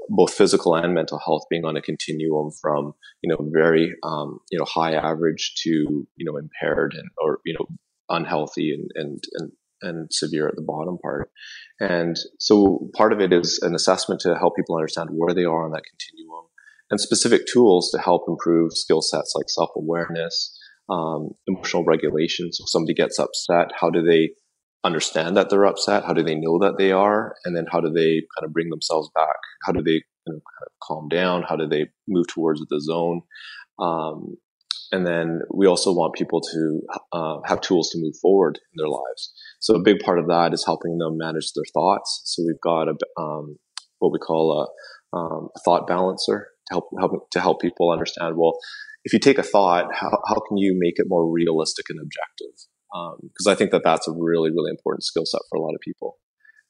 both 0.09 0.33
physical 0.33 0.75
and 0.75 0.95
mental 0.95 1.19
health 1.19 1.43
being 1.51 1.65
on 1.65 1.77
a 1.77 1.83
continuum 1.83 2.51
from 2.61 2.95
you 3.23 3.31
know 3.31 3.49
very 3.53 3.95
um, 4.03 4.39
you 4.51 4.59
know 4.59 4.65
high 4.65 4.95
average 4.95 5.55
to 5.63 5.71
you 5.71 6.25
know 6.25 6.37
impaired 6.37 6.95
and 6.95 7.09
or 7.19 7.41
you 7.45 7.55
know 7.55 7.67
unhealthy 8.09 8.73
and 8.73 8.91
and 8.95 9.25
and 9.35 9.53
and 9.81 10.09
severe 10.13 10.49
at 10.49 10.57
the 10.57 10.63
bottom 10.63 10.99
part. 10.99 11.31
And 11.81 12.17
so 12.41 12.91
part 12.97 13.13
of 13.13 13.21
it 13.21 13.33
is 13.33 13.61
an 13.63 13.75
assessment 13.75 14.21
to 14.23 14.37
help 14.37 14.57
people 14.57 14.77
understand 14.77 15.11
where 15.13 15.35
they 15.35 15.45
are 15.45 15.65
on 15.65 15.71
that 15.71 15.85
continuum 15.89 16.47
and 16.91 17.01
specific 17.01 17.43
tools 17.47 17.91
to 17.91 17.99
help 18.01 18.25
improve 18.29 18.73
skill 18.73 19.03
sets 19.03 19.33
like 19.37 19.49
self 19.49 19.71
awareness, 19.77 20.59
um, 20.89 21.31
emotional 21.47 21.85
regulation. 21.85 22.53
So 22.53 22.65
if 22.65 22.71
somebody 22.71 22.95
gets 22.95 23.19
upset, 23.19 23.69
how 23.79 23.91
do 23.91 24.03
they 24.03 24.31
understand 24.89 25.37
that 25.37 25.51
they're 25.51 25.67
upset? 25.67 26.05
How 26.05 26.13
do 26.13 26.23
they 26.23 26.35
know 26.35 26.59
that 26.59 26.77
they 26.79 26.91
are? 26.91 27.35
And 27.45 27.57
then 27.57 27.67
how 27.71 27.81
do 27.81 27.91
they 27.91 28.23
kind 28.37 28.45
of 28.45 28.53
bring 28.53 28.71
themselves 28.71 29.09
back? 29.15 29.37
How 29.65 29.73
do 29.73 29.83
they 29.83 30.03
kind 30.27 30.37
of, 30.37 30.43
kind 30.43 30.67
of 30.67 30.73
calm 30.83 31.09
down? 31.09 31.45
How 31.49 31.57
do 31.57 31.69
they 31.69 31.87
move 32.09 32.27
towards 32.27 32.61
the 32.69 32.81
zone? 32.81 33.21
Um, 33.79 34.37
and 34.91 35.07
then 35.07 35.41
we 35.53 35.67
also 35.67 35.93
want 35.93 36.15
people 36.15 36.41
to 36.41 36.81
uh, 37.13 37.37
have 37.45 37.61
tools 37.61 37.91
to 37.91 37.99
move 38.01 38.15
forward 38.21 38.57
in 38.57 38.77
their 38.77 38.89
lives. 38.89 39.33
So 39.61 39.75
a 39.75 39.83
big 39.83 40.01
part 40.01 40.19
of 40.19 40.29
that 40.29 40.55
is 40.55 40.65
helping 40.65 40.99
them 40.99 41.19
manage 41.19 41.53
their 41.53 41.65
thoughts. 41.75 42.23
So 42.25 42.43
we've 42.47 42.61
got 42.63 42.89
a, 42.89 42.95
um, 43.21 43.59
what 43.99 44.13
we 44.13 44.19
call 44.19 44.67
a, 45.13 45.17
um, 45.17 45.49
a, 45.55 45.61
thought 45.61 45.87
balancer 45.87 46.49
to 46.69 46.75
help, 46.75 46.89
help 46.99 47.31
to 47.31 47.41
help 47.41 47.61
people 47.61 47.91
understand. 47.91 48.37
Well, 48.37 48.59
if 49.05 49.13
you 49.13 49.19
take 49.19 49.39
a 49.39 49.43
thought, 49.43 49.95
how, 49.95 50.11
how 50.27 50.41
can 50.49 50.57
you 50.57 50.75
make 50.79 50.95
it 50.97 51.07
more 51.09 51.31
realistic 51.31 51.87
and 51.91 52.01
objective? 52.01 52.57
Because 52.93 53.47
um, 53.47 53.53
I 53.53 53.55
think 53.55 53.71
that 53.73 53.85
that's 53.85 54.09
a 54.09 54.13
really 54.13 54.51
really 54.51 54.71
important 54.71 55.05
skill 55.05 55.27
set 55.27 55.41
for 55.51 55.57
a 55.57 55.63
lot 55.63 55.75
of 55.75 55.81
people. 55.81 56.19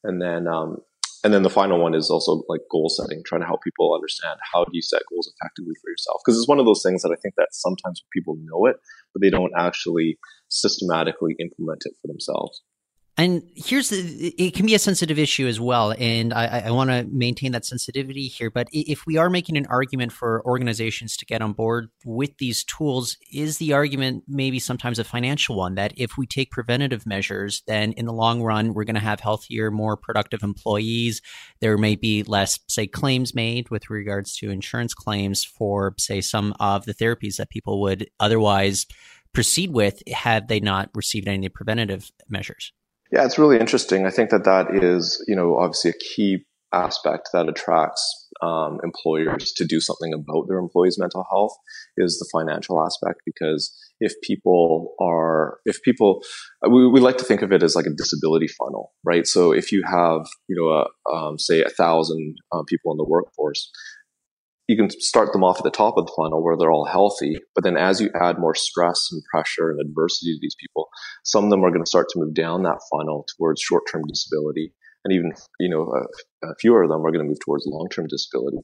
And 0.03 0.21
then 0.21 0.47
um, 0.47 0.77
and 1.23 1.33
then 1.33 1.43
the 1.43 1.49
final 1.49 1.79
one 1.79 1.93
is 1.93 2.09
also 2.09 2.43
like 2.47 2.61
goal 2.71 2.89
setting, 2.89 3.21
trying 3.25 3.41
to 3.41 3.47
help 3.47 3.61
people 3.61 3.93
understand 3.93 4.39
how 4.53 4.63
do 4.63 4.71
you 4.73 4.81
set 4.81 5.01
goals 5.09 5.31
effectively 5.35 5.73
for 5.81 5.89
yourself. 5.89 6.21
Because 6.23 6.37
it's 6.39 6.47
one 6.47 6.59
of 6.59 6.65
those 6.65 6.81
things 6.81 7.01
that 7.01 7.11
I 7.11 7.19
think 7.21 7.35
that 7.35 7.49
sometimes 7.51 8.03
people 8.13 8.37
know 8.41 8.65
it, 8.67 8.77
but 9.13 9.21
they 9.21 9.29
don't 9.29 9.51
actually 9.57 10.17
systematically 10.47 11.35
implement 11.39 11.83
it 11.85 11.93
for 12.01 12.07
themselves. 12.07 12.61
And 13.19 13.43
here's 13.53 13.89
the, 13.89 14.33
it 14.37 14.53
can 14.53 14.65
be 14.65 14.75
a 14.75 14.79
sensitive 14.79 15.19
issue 15.19 15.45
as 15.45 15.59
well. 15.59 15.93
And 15.99 16.33
I, 16.33 16.63
I 16.67 16.71
want 16.71 16.89
to 16.89 17.05
maintain 17.11 17.51
that 17.51 17.65
sensitivity 17.65 18.27
here. 18.27 18.49
But 18.49 18.69
if 18.71 19.05
we 19.05 19.17
are 19.17 19.29
making 19.29 19.57
an 19.57 19.65
argument 19.65 20.13
for 20.13 20.41
organizations 20.45 21.17
to 21.17 21.25
get 21.25 21.41
on 21.41 21.51
board 21.51 21.89
with 22.05 22.37
these 22.37 22.63
tools, 22.63 23.17
is 23.29 23.57
the 23.57 23.73
argument 23.73 24.23
maybe 24.29 24.57
sometimes 24.57 24.99
a 24.99 25.03
financial 25.03 25.57
one 25.57 25.75
that 25.75 25.91
if 25.97 26.17
we 26.17 26.27
take 26.27 26.49
preventative 26.49 27.05
measures, 27.05 27.61
then 27.67 27.91
in 27.91 28.05
the 28.05 28.13
long 28.13 28.41
run, 28.41 28.73
we're 28.73 28.85
going 28.85 28.95
to 28.95 29.01
have 29.01 29.19
healthier, 29.19 29.69
more 29.69 29.97
productive 29.97 30.41
employees. 30.41 31.21
There 31.59 31.77
may 31.77 31.95
be 31.95 32.23
less, 32.23 32.57
say, 32.69 32.87
claims 32.87 33.35
made 33.35 33.69
with 33.69 33.89
regards 33.89 34.33
to 34.37 34.49
insurance 34.49 34.93
claims 34.93 35.43
for, 35.43 35.93
say, 35.97 36.21
some 36.21 36.55
of 36.61 36.85
the 36.85 36.93
therapies 36.93 37.35
that 37.35 37.49
people 37.49 37.81
would 37.81 38.09
otherwise 38.21 38.85
proceed 39.33 39.73
with 39.73 40.01
had 40.07 40.47
they 40.47 40.61
not 40.61 40.89
received 40.95 41.27
any 41.27 41.49
preventative 41.49 42.13
measures. 42.29 42.71
Yeah, 43.11 43.25
it's 43.25 43.39
really 43.39 43.59
interesting. 43.59 44.05
I 44.05 44.11
think 44.11 44.29
that 44.29 44.43
that 44.43 44.67
is, 44.83 45.23
you 45.27 45.35
know, 45.35 45.57
obviously 45.57 45.91
a 45.91 45.93
key 46.15 46.45
aspect 46.71 47.29
that 47.33 47.49
attracts 47.49 48.27
um, 48.41 48.77
employers 48.83 49.51
to 49.53 49.65
do 49.65 49.79
something 49.79 50.13
about 50.13 50.47
their 50.47 50.59
employees' 50.59 50.99
mental 50.99 51.25
health 51.31 51.53
is 51.97 52.19
the 52.19 52.29
financial 52.31 52.85
aspect. 52.85 53.21
Because 53.25 53.75
if 53.99 54.13
people 54.21 54.93
are, 55.01 55.57
if 55.65 55.81
people, 55.81 56.21
we, 56.69 56.87
we 56.87 56.99
like 56.99 57.17
to 57.17 57.25
think 57.25 57.41
of 57.41 57.51
it 57.51 57.63
as 57.63 57.75
like 57.75 57.87
a 57.87 57.95
disability 57.95 58.47
funnel, 58.47 58.91
right? 59.03 59.25
So 59.25 59.51
if 59.51 59.71
you 59.71 59.83
have, 59.85 60.27
you 60.47 60.55
know, 60.55 60.69
a, 60.69 61.15
um, 61.15 61.39
say 61.39 61.63
a 61.63 61.69
thousand 61.69 62.35
uh, 62.51 62.61
people 62.67 62.91
in 62.91 62.97
the 62.97 63.07
workforce, 63.09 63.71
you 64.69 64.77
can 64.77 64.87
start 65.01 65.33
them 65.33 65.43
off 65.43 65.57
at 65.57 65.63
the 65.63 65.71
top 65.71 65.97
of 65.97 66.05
the 66.05 66.13
funnel 66.15 66.43
where 66.43 66.55
they're 66.55 66.71
all 66.71 66.85
healthy. 66.85 67.39
But 67.55 67.63
then 67.63 67.75
as 67.75 67.99
you 67.99 68.11
add 68.21 68.37
more 68.37 68.53
stress 68.53 69.09
and 69.11 69.23
pressure 69.23 69.71
and 69.71 69.81
adversity 69.81 70.35
to 70.35 70.39
these 70.39 70.55
people, 70.59 70.89
some 71.23 71.43
of 71.43 71.49
them 71.49 71.65
are 71.65 71.71
going 71.71 71.83
to 71.83 71.89
start 71.89 72.05
to 72.09 72.19
move 72.19 72.35
down 72.35 72.61
that 72.63 72.79
funnel 72.91 73.25
towards 73.35 73.61
short-term 73.61 74.03
disability. 74.07 74.71
And 75.03 75.11
even, 75.11 75.31
you 75.59 75.69
know, 75.69 75.91
a, 76.43 76.53
fewer 76.59 76.83
of 76.83 76.89
them 76.89 76.99
are 76.99 77.11
going 77.11 77.25
to 77.25 77.27
move 77.27 77.39
towards 77.43 77.65
long-term 77.65 78.05
disability. 78.09 78.59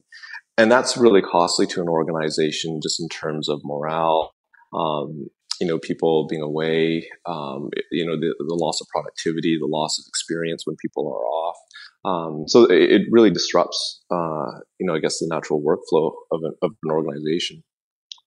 And 0.56 0.70
that's 0.70 0.96
really 0.96 1.22
costly 1.22 1.66
to 1.66 1.80
an 1.80 1.88
organization 1.88 2.78
just 2.80 3.00
in 3.00 3.08
terms 3.08 3.48
of 3.48 3.60
morale, 3.64 4.30
um, 4.72 5.26
you 5.60 5.66
know, 5.66 5.80
people 5.80 6.28
being 6.28 6.42
away, 6.42 7.08
um, 7.26 7.70
you 7.90 8.06
know, 8.06 8.14
the, 8.14 8.32
the, 8.38 8.54
loss 8.54 8.80
of 8.80 8.86
productivity, 8.94 9.58
the 9.58 9.66
loss 9.66 9.98
of 9.98 10.04
experience 10.06 10.62
when 10.66 10.76
people 10.80 11.08
are 11.08 11.26
off. 11.26 11.56
Um, 12.06 12.44
so 12.46 12.64
it, 12.64 12.92
it, 12.92 13.02
really 13.10 13.30
disrupts, 13.30 14.00
uh, 14.12 14.60
you 14.78 14.86
know, 14.86 14.94
I 14.94 15.00
guess 15.00 15.18
the 15.18 15.26
natural 15.28 15.60
workflow 15.60 16.12
of 16.30 16.40
an, 16.44 16.52
of 16.62 16.70
an 16.84 16.90
organization. 16.92 17.64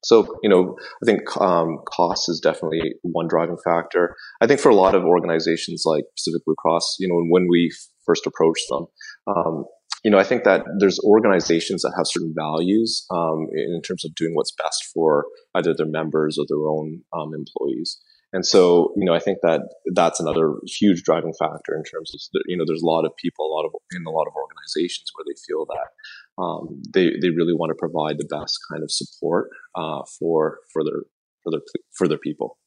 So, 0.04 0.38
you 0.44 0.50
know, 0.50 0.78
I 1.02 1.06
think 1.06 1.22
um, 1.40 1.80
cost 1.88 2.30
is 2.30 2.42
definitely 2.42 2.94
one 3.04 3.28
driving 3.28 3.58
factor. 3.64 4.16
I 4.42 4.48
think 4.48 4.60
for 4.60 4.70
a 4.70 4.76
lot 4.76 4.96
of 4.96 5.04
organizations 5.04 5.84
like 5.86 6.04
Pacific 6.18 6.42
Blue 6.46 6.56
Cross, 6.58 6.98
you 7.00 7.08
know, 7.08 7.22
when 7.30 7.48
we 7.50 7.72
first 8.06 8.28
approached 8.28 8.66
them, 8.70 8.86
um, 9.28 9.66
you 10.04 10.12
know, 10.12 10.18
I 10.18 10.24
think 10.24 10.46
that 10.46 10.64
there's 10.80 11.00
organizations 11.00 11.82
that 11.82 11.94
have 11.98 12.08
certain 12.08 12.34
values 12.38 13.06
um, 13.12 13.48
in 13.54 13.82
terms 13.82 14.06
of 14.06 14.16
doing 14.16 14.32
what's 14.34 14.54
best 14.62 14.86
for 14.94 15.26
either 15.56 15.74
their 15.74 15.88
members 15.88 16.38
or 16.38 16.46
their 16.48 16.68
own 16.68 17.02
um, 17.14 17.32
employees. 17.34 18.00
And 18.32 18.46
so, 18.46 18.94
you 18.96 19.06
know, 19.06 19.14
I 19.14 19.20
think 19.20 19.40
that 19.42 19.62
that's 19.96 20.20
another 20.20 20.54
huge 20.68 21.04
driving 21.04 21.34
factor 21.40 21.76
in 21.76 21.84
terms 21.84 22.14
of, 22.14 22.42
you 22.46 22.58
know, 22.58 22.64
there's 22.68 22.84
a 22.84 22.86
lot 22.86 23.06
of 23.06 23.16
people, 23.18 23.46
a 23.46 23.54
lot 23.54 23.66
of 23.66 23.72
in 23.92 24.06
a 24.06 24.12
lot 24.12 24.28
of 24.28 24.34
organizations 24.36 25.10
where 25.16 25.26
they 25.28 25.38
feel 25.48 25.66
that 25.66 26.42
um, 26.42 26.82
they 26.94 27.12
they 27.22 27.30
really 27.30 27.54
want 27.54 27.72
to 27.72 27.76
provide 27.76 28.18
the 28.18 28.28
best 28.30 28.58
kind 28.72 28.84
of 28.84 28.92
support 28.92 29.50
uh, 29.76 30.02
for 30.20 30.60
for 30.72 30.84
their 30.84 31.02
for 31.44 31.52
their 31.52 31.62
for 31.98 32.08
their 32.08 32.20
people. 32.20 32.58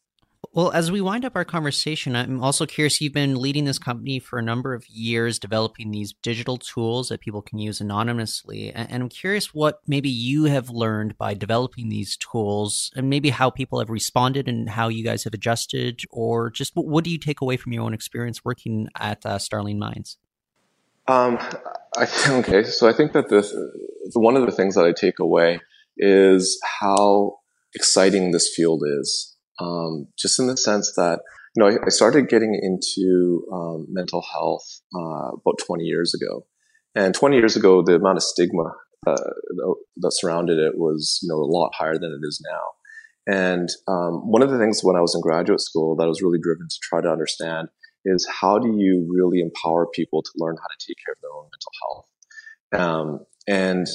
Well, 0.54 0.70
as 0.72 0.92
we 0.92 1.00
wind 1.00 1.24
up 1.24 1.34
our 1.34 1.46
conversation, 1.46 2.14
I'm 2.14 2.42
also 2.42 2.66
curious. 2.66 3.00
You've 3.00 3.14
been 3.14 3.36
leading 3.36 3.64
this 3.64 3.78
company 3.78 4.18
for 4.18 4.38
a 4.38 4.42
number 4.42 4.74
of 4.74 4.86
years, 4.86 5.38
developing 5.38 5.90
these 5.90 6.12
digital 6.12 6.58
tools 6.58 7.08
that 7.08 7.22
people 7.22 7.40
can 7.40 7.58
use 7.58 7.80
anonymously. 7.80 8.70
And 8.70 9.02
I'm 9.02 9.08
curious 9.08 9.54
what 9.54 9.80
maybe 9.86 10.10
you 10.10 10.44
have 10.44 10.68
learned 10.68 11.16
by 11.16 11.32
developing 11.32 11.88
these 11.88 12.18
tools 12.18 12.90
and 12.94 13.08
maybe 13.08 13.30
how 13.30 13.48
people 13.48 13.78
have 13.78 13.88
responded 13.88 14.46
and 14.46 14.68
how 14.68 14.88
you 14.88 15.02
guys 15.02 15.24
have 15.24 15.32
adjusted, 15.32 16.02
or 16.10 16.50
just 16.50 16.72
what 16.74 17.02
do 17.02 17.08
you 17.08 17.18
take 17.18 17.40
away 17.40 17.56
from 17.56 17.72
your 17.72 17.84
own 17.84 17.94
experience 17.94 18.44
working 18.44 18.88
at 19.00 19.24
uh, 19.24 19.38
Starling 19.38 19.78
Minds? 19.78 20.18
Um, 21.08 21.38
I, 21.96 22.06
okay, 22.28 22.64
so 22.64 22.86
I 22.86 22.92
think 22.92 23.12
that 23.12 23.30
this, 23.30 23.56
one 24.12 24.36
of 24.36 24.44
the 24.44 24.52
things 24.52 24.74
that 24.74 24.84
I 24.84 24.92
take 24.92 25.18
away 25.18 25.60
is 25.96 26.60
how 26.80 27.38
exciting 27.74 28.32
this 28.32 28.54
field 28.54 28.82
is 29.00 29.31
um, 29.62 30.08
just 30.18 30.38
in 30.38 30.46
the 30.46 30.56
sense 30.56 30.92
that 30.96 31.20
you 31.54 31.62
know 31.62 31.70
I, 31.70 31.86
I 31.86 31.88
started 31.88 32.28
getting 32.28 32.58
into 32.60 33.46
um, 33.52 33.86
mental 33.90 34.22
health 34.32 34.66
uh, 34.94 35.28
about 35.28 35.58
20 35.66 35.84
years 35.84 36.14
ago, 36.14 36.46
and 36.94 37.14
20 37.14 37.36
years 37.36 37.56
ago 37.56 37.82
the 37.82 37.96
amount 37.96 38.18
of 38.18 38.22
stigma 38.22 38.72
uh, 39.06 39.16
that 39.96 40.12
surrounded 40.12 40.58
it 40.58 40.76
was 40.76 41.18
you 41.22 41.28
know 41.28 41.40
a 41.40 41.50
lot 41.50 41.72
higher 41.74 41.98
than 41.98 42.12
it 42.12 42.26
is 42.26 42.44
now. 42.44 42.62
And 43.24 43.68
um, 43.86 44.28
one 44.30 44.42
of 44.42 44.50
the 44.50 44.58
things 44.58 44.80
when 44.82 44.96
I 44.96 45.00
was 45.00 45.14
in 45.14 45.20
graduate 45.20 45.60
school 45.60 45.94
that 45.96 46.04
I 46.04 46.08
was 46.08 46.22
really 46.22 46.40
driven 46.42 46.66
to 46.68 46.78
try 46.82 47.00
to 47.00 47.08
understand 47.08 47.68
is 48.04 48.26
how 48.28 48.58
do 48.58 48.74
you 48.76 49.06
really 49.08 49.40
empower 49.40 49.86
people 49.86 50.22
to 50.22 50.30
learn 50.36 50.56
how 50.56 50.66
to 50.66 50.86
take 50.86 50.96
care 51.04 51.12
of 51.12 51.20
their 51.22 51.30
own 51.30 51.48
mental 51.52 51.72
health. 51.82 52.06
Um, 52.74 53.26
and 53.46 53.86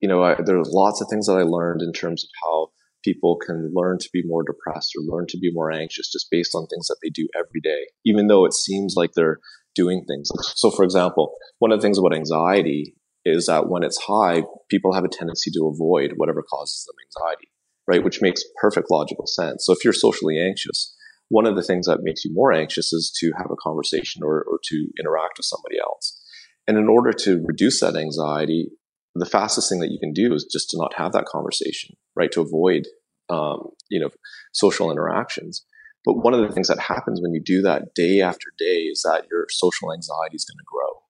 you 0.00 0.08
know, 0.08 0.22
I, 0.22 0.36
there 0.40 0.56
are 0.56 0.64
lots 0.64 1.00
of 1.00 1.08
things 1.10 1.26
that 1.26 1.36
I 1.36 1.42
learned 1.42 1.82
in 1.82 1.92
terms 1.92 2.24
of 2.24 2.30
how 2.42 2.70
people 3.04 3.38
can 3.44 3.70
learn 3.74 3.98
to 3.98 4.08
be 4.12 4.22
more 4.24 4.42
depressed 4.42 4.92
or 4.96 5.02
learn 5.02 5.26
to 5.28 5.38
be 5.38 5.50
more 5.52 5.70
anxious 5.70 6.10
just 6.10 6.28
based 6.30 6.54
on 6.54 6.66
things 6.66 6.88
that 6.88 6.96
they 7.02 7.10
do 7.10 7.28
every 7.36 7.60
day, 7.60 7.86
even 8.04 8.26
though 8.26 8.44
it 8.44 8.54
seems 8.54 8.94
like 8.96 9.12
they're 9.14 9.38
doing 9.74 10.04
things. 10.06 10.30
So, 10.56 10.70
for 10.70 10.84
example, 10.84 11.34
one 11.58 11.72
of 11.72 11.78
the 11.78 11.82
things 11.82 11.98
about 11.98 12.14
anxiety 12.14 12.94
is 13.24 13.46
that 13.46 13.68
when 13.68 13.82
it's 13.82 13.98
high, 13.98 14.42
people 14.68 14.94
have 14.94 15.04
a 15.04 15.08
tendency 15.08 15.50
to 15.52 15.70
avoid 15.72 16.14
whatever 16.16 16.42
causes 16.42 16.84
them 16.86 16.96
anxiety, 17.06 17.48
right? 17.86 18.04
Which 18.04 18.22
makes 18.22 18.42
perfect 18.60 18.90
logical 18.90 19.26
sense. 19.26 19.64
So, 19.66 19.72
if 19.72 19.84
you're 19.84 19.92
socially 19.92 20.38
anxious, 20.38 20.94
one 21.28 21.46
of 21.46 21.54
the 21.54 21.62
things 21.62 21.86
that 21.86 22.00
makes 22.02 22.24
you 22.24 22.32
more 22.34 22.52
anxious 22.52 22.92
is 22.92 23.14
to 23.20 23.32
have 23.38 23.50
a 23.50 23.56
conversation 23.62 24.22
or, 24.24 24.42
or 24.42 24.58
to 24.64 24.88
interact 24.98 25.38
with 25.38 25.46
somebody 25.46 25.76
else. 25.80 26.20
And 26.66 26.76
in 26.76 26.88
order 26.88 27.12
to 27.12 27.42
reduce 27.46 27.80
that 27.80 27.96
anxiety, 27.96 28.68
the 29.14 29.26
fastest 29.26 29.68
thing 29.68 29.80
that 29.80 29.90
you 29.90 29.98
can 29.98 30.12
do 30.12 30.32
is 30.34 30.48
just 30.50 30.70
to 30.70 30.78
not 30.78 30.94
have 30.96 31.12
that 31.12 31.26
conversation, 31.26 31.96
right? 32.14 32.30
To 32.32 32.40
avoid, 32.40 32.86
um, 33.28 33.70
you 33.90 34.00
know, 34.00 34.10
social 34.52 34.90
interactions. 34.90 35.64
But 36.04 36.14
one 36.24 36.32
of 36.32 36.40
the 36.40 36.52
things 36.52 36.68
that 36.68 36.78
happens 36.78 37.20
when 37.20 37.34
you 37.34 37.42
do 37.44 37.62
that 37.62 37.94
day 37.94 38.20
after 38.20 38.48
day 38.58 38.84
is 38.84 39.02
that 39.02 39.26
your 39.30 39.46
social 39.50 39.92
anxiety 39.92 40.36
is 40.36 40.46
going 40.46 40.58
to 40.58 40.64
grow, 40.66 41.00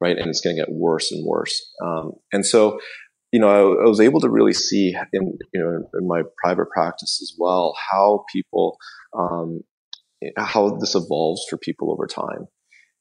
right? 0.00 0.18
And 0.18 0.28
it's 0.28 0.40
going 0.40 0.56
to 0.56 0.62
get 0.62 0.72
worse 0.72 1.12
and 1.12 1.24
worse. 1.24 1.60
Um, 1.84 2.12
and 2.32 2.44
so, 2.44 2.80
you 3.32 3.38
know, 3.38 3.48
I, 3.48 3.84
I, 3.84 3.88
was 3.88 4.00
able 4.00 4.20
to 4.20 4.28
really 4.28 4.52
see 4.52 4.96
in, 5.12 5.38
you 5.54 5.60
know, 5.60 5.88
in 6.00 6.08
my 6.08 6.22
private 6.42 6.68
practice 6.70 7.20
as 7.22 7.36
well, 7.38 7.76
how 7.90 8.24
people, 8.32 8.76
um, 9.16 9.60
how 10.36 10.76
this 10.80 10.96
evolves 10.96 11.42
for 11.48 11.56
people 11.56 11.92
over 11.92 12.08
time. 12.08 12.48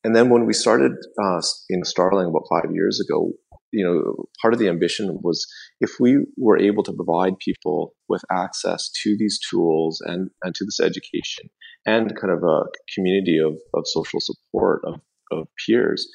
And 0.04 0.16
then 0.16 0.30
when 0.30 0.46
we 0.46 0.54
started 0.54 0.94
uh, 1.22 1.42
in 1.70 1.84
Starling 1.84 2.28
about 2.28 2.44
five 2.50 2.72
years 2.74 3.02
ago, 3.02 3.32
you 3.72 3.86
know, 3.86 4.26
part 4.42 4.54
of 4.54 4.60
the 4.60 4.68
ambition 4.68 5.20
was 5.22 5.46
if 5.80 5.92
we 6.00 6.26
were 6.38 6.58
able 6.60 6.84
to 6.84 6.94
provide 6.94 7.38
people 7.40 7.94
with 8.08 8.22
access 8.32 8.90
to 9.04 9.16
these 9.18 9.40
tools 9.50 10.02
and, 10.06 10.30
and 10.44 10.56
to 10.56 10.66
this 10.66 10.80
education 10.80 11.50
and 11.86 12.16
kind 12.20 12.34
of 12.34 12.44
a 12.44 12.64
community 12.96 13.38
of, 13.38 13.54
of 13.74 13.84
social 13.86 14.20
support 14.20 14.82
of, 14.86 14.96
of 15.32 15.48
peers, 15.66 16.08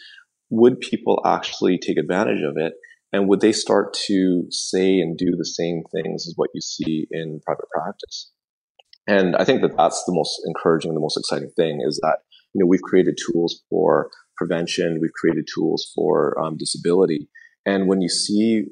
would 0.50 0.80
people 0.80 1.20
actually 1.24 1.78
take 1.78 1.98
advantage 1.98 2.42
of 2.42 2.54
it? 2.56 2.74
And 3.12 3.28
would 3.28 3.40
they 3.40 3.52
start 3.52 3.94
to 4.06 4.44
say 4.50 4.98
and 4.98 5.16
do 5.16 5.36
the 5.36 5.44
same 5.44 5.82
things 5.94 6.26
as 6.26 6.34
what 6.36 6.50
you 6.52 6.60
see 6.60 7.06
in 7.12 7.40
private 7.46 7.66
practice? 7.72 8.32
And 9.06 9.36
I 9.36 9.44
think 9.44 9.60
that 9.62 9.76
that's 9.76 10.02
the 10.04 10.14
most 10.14 10.40
encouraging, 10.46 10.94
the 10.94 11.00
most 11.00 11.16
exciting 11.16 11.50
thing 11.56 11.80
is 11.86 12.00
that, 12.02 12.18
you 12.54 12.60
know, 12.60 12.66
we've 12.66 12.82
created 12.82 13.18
tools 13.30 13.62
for 13.70 14.10
prevention. 14.36 14.98
We've 15.00 15.12
created 15.12 15.46
tools 15.54 15.92
for 15.94 16.38
um, 16.42 16.56
disability. 16.56 17.28
And 17.66 17.88
when 17.88 18.00
you 18.00 18.08
see 18.08 18.64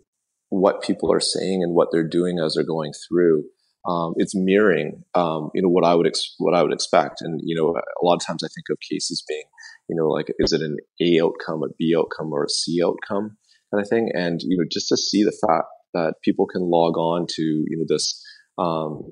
what 0.51 0.83
people 0.83 1.13
are 1.13 1.21
saying 1.21 1.63
and 1.63 1.75
what 1.75 1.89
they're 1.91 2.09
doing 2.09 2.39
as 2.39 2.55
they're 2.55 2.65
going 2.65 2.93
through, 3.09 3.45
um, 3.89 4.15
it's 4.17 4.35
mirroring, 4.35 5.03
um, 5.15 5.51
you 5.55 5.63
know, 5.63 5.69
what 5.69 5.85
I 5.85 5.95
would 5.95 6.07
ex- 6.07 6.35
what 6.39 6.55
I 6.55 6.63
would 6.63 6.73
expect. 6.73 7.21
And 7.21 7.41
you 7.43 7.57
know, 7.57 7.71
a 7.71 8.05
lot 8.05 8.15
of 8.15 8.27
times 8.27 8.45
I 8.45 8.49
think 8.49 8.67
of 8.71 8.79
cases 8.81 9.25
being, 9.27 9.45
you 9.89 9.97
know, 9.97 10.09
like 10.09 10.27
is 10.39 10.53
it 10.53 10.61
an 10.61 10.77
A 11.01 11.21
outcome, 11.21 11.63
a 11.65 11.69
B 11.79 11.95
outcome, 11.99 12.33
or 12.33 12.45
a 12.45 12.49
C 12.49 12.81
outcome 12.85 13.37
kind 13.73 13.83
of 13.83 13.89
thing. 13.89 14.11
And 14.15 14.41
you 14.43 14.57
know, 14.57 14.65
just 14.71 14.89
to 14.89 14.97
see 14.97 15.25
the 15.25 15.37
fact 15.47 15.67
that 15.95 16.15
people 16.23 16.47
can 16.47 16.63
log 16.63 16.97
on 16.97 17.27
to 17.29 17.43
you 17.43 17.79
know 17.79 17.85
this 17.89 18.23
um, 18.59 19.11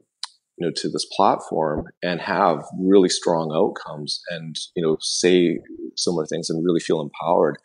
you 0.56 0.66
know 0.66 0.72
to 0.76 0.88
this 0.88 1.06
platform 1.16 1.86
and 2.02 2.20
have 2.20 2.62
really 2.78 3.08
strong 3.08 3.52
outcomes 3.54 4.20
and 4.30 4.56
you 4.76 4.82
know 4.82 4.96
say 5.00 5.58
similar 5.96 6.26
things 6.26 6.50
and 6.50 6.64
really 6.64 6.80
feel 6.80 7.00
empowered 7.00 7.58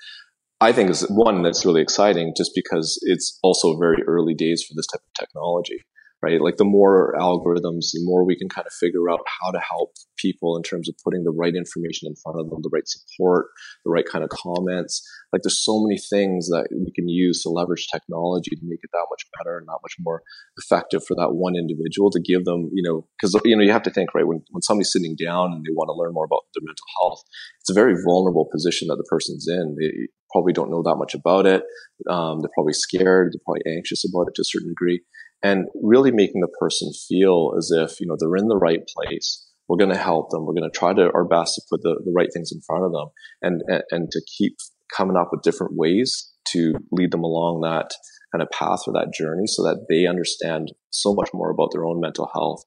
I 0.61 0.71
think 0.71 0.89
is 0.89 1.01
one 1.09 1.43
that's 1.43 1.65
really 1.65 1.81
exciting 1.81 2.33
just 2.35 2.51
because 2.55 2.99
it's 3.03 3.37
also 3.43 3.77
very 3.77 4.01
early 4.07 4.33
days 4.33 4.63
for 4.63 4.73
this 4.75 4.87
type 4.87 5.01
of 5.01 5.13
technology 5.19 5.83
right? 6.25 6.41
Like 6.41 6.57
the 6.57 6.65
more 6.65 7.13
algorithms, 7.19 7.93
the 7.93 8.01
more 8.01 8.25
we 8.25 8.35
can 8.35 8.49
kind 8.49 8.65
of 8.65 8.73
figure 8.73 9.09
out 9.11 9.19
how 9.39 9.51
to 9.51 9.59
help 9.59 9.93
people 10.17 10.57
in 10.57 10.63
terms 10.63 10.89
of 10.89 10.95
putting 11.03 11.23
the 11.23 11.31
right 11.31 11.53
information 11.53 12.07
in 12.09 12.15
front 12.15 12.39
of 12.39 12.49
them, 12.49 12.59
the 12.63 12.73
right 12.73 12.87
support, 12.87 13.47
the 13.85 13.91
right 13.91 14.05
kind 14.05 14.23
of 14.23 14.31
comments. 14.31 15.05
Like 15.31 15.43
there's 15.43 15.63
so 15.63 15.83
many 15.85 15.99
things 15.99 16.47
that 16.47 16.67
we 16.71 16.91
can 16.95 17.07
use 17.07 17.43
to 17.43 17.49
leverage 17.49 17.87
technology 17.93 18.55
to 18.55 18.61
make 18.63 18.79
it 18.81 18.89
that 18.93 19.05
much 19.11 19.23
better 19.37 19.59
and 19.59 19.67
that 19.67 19.83
much 19.83 19.95
more 19.99 20.23
effective 20.57 21.05
for 21.05 21.13
that 21.15 21.35
one 21.35 21.55
individual 21.55 22.09
to 22.09 22.19
give 22.19 22.45
them, 22.45 22.71
you 22.73 22.81
know, 22.81 23.05
because, 23.21 23.39
you 23.45 23.55
know, 23.55 23.63
you 23.63 23.71
have 23.71 23.83
to 23.83 23.91
think, 23.91 24.15
right, 24.15 24.25
when, 24.25 24.41
when 24.49 24.63
somebody's 24.63 24.91
sitting 24.91 25.15
down 25.15 25.53
and 25.53 25.61
they 25.61 25.75
want 25.77 25.89
to 25.89 25.93
learn 25.93 26.13
more 26.13 26.25
about 26.25 26.49
their 26.55 26.65
mental 26.65 26.89
health, 26.97 27.21
it's 27.61 27.69
a 27.69 27.77
very 27.77 27.93
vulnerable 28.01 28.49
position 28.51 28.87
that 28.87 28.97
the 28.97 29.07
person's 29.09 29.45
in. 29.47 29.75
They 29.77 30.09
probably 30.31 30.53
don't 30.53 30.71
know 30.71 30.81
that 30.81 30.97
much 30.97 31.13
about 31.13 31.45
it. 31.45 31.61
Um, 32.09 32.41
they're 32.41 32.55
probably 32.55 32.73
scared. 32.73 33.29
They're 33.31 33.45
probably 33.45 33.61
anxious 33.77 34.03
about 34.09 34.27
it 34.27 34.33
to 34.35 34.41
a 34.41 34.49
certain 34.49 34.69
degree 34.69 35.01
and 35.43 35.67
really 35.81 36.11
making 36.11 36.41
the 36.41 36.55
person 36.59 36.91
feel 37.07 37.53
as 37.57 37.71
if, 37.71 37.99
you 37.99 38.07
know, 38.07 38.15
they're 38.17 38.35
in 38.35 38.47
the 38.47 38.57
right 38.57 38.81
place. 38.87 39.43
We're 39.67 39.77
going 39.77 39.91
to 39.91 39.97
help 39.97 40.29
them. 40.29 40.45
We're 40.45 40.53
going 40.53 40.69
to 40.69 40.77
try 40.77 40.93
to 40.93 41.11
our 41.13 41.25
best 41.25 41.55
to 41.55 41.61
put 41.69 41.81
the, 41.81 42.01
the 42.03 42.13
right 42.15 42.29
things 42.33 42.51
in 42.51 42.61
front 42.61 42.85
of 42.85 42.91
them 42.91 43.07
and, 43.41 43.61
and, 43.67 43.83
and 43.91 44.11
to 44.11 44.21
keep 44.37 44.57
coming 44.95 45.17
up 45.17 45.29
with 45.31 45.41
different 45.41 45.73
ways 45.75 46.31
to 46.49 46.75
lead 46.91 47.11
them 47.11 47.23
along 47.23 47.61
that 47.61 47.91
kind 48.31 48.41
of 48.41 48.49
path 48.51 48.81
or 48.87 48.93
that 48.93 49.13
journey 49.13 49.47
so 49.47 49.63
that 49.63 49.85
they 49.89 50.05
understand 50.05 50.71
so 50.91 51.13
much 51.13 51.29
more 51.33 51.49
about 51.49 51.69
their 51.71 51.85
own 51.85 51.99
mental 51.99 52.29
health, 52.33 52.63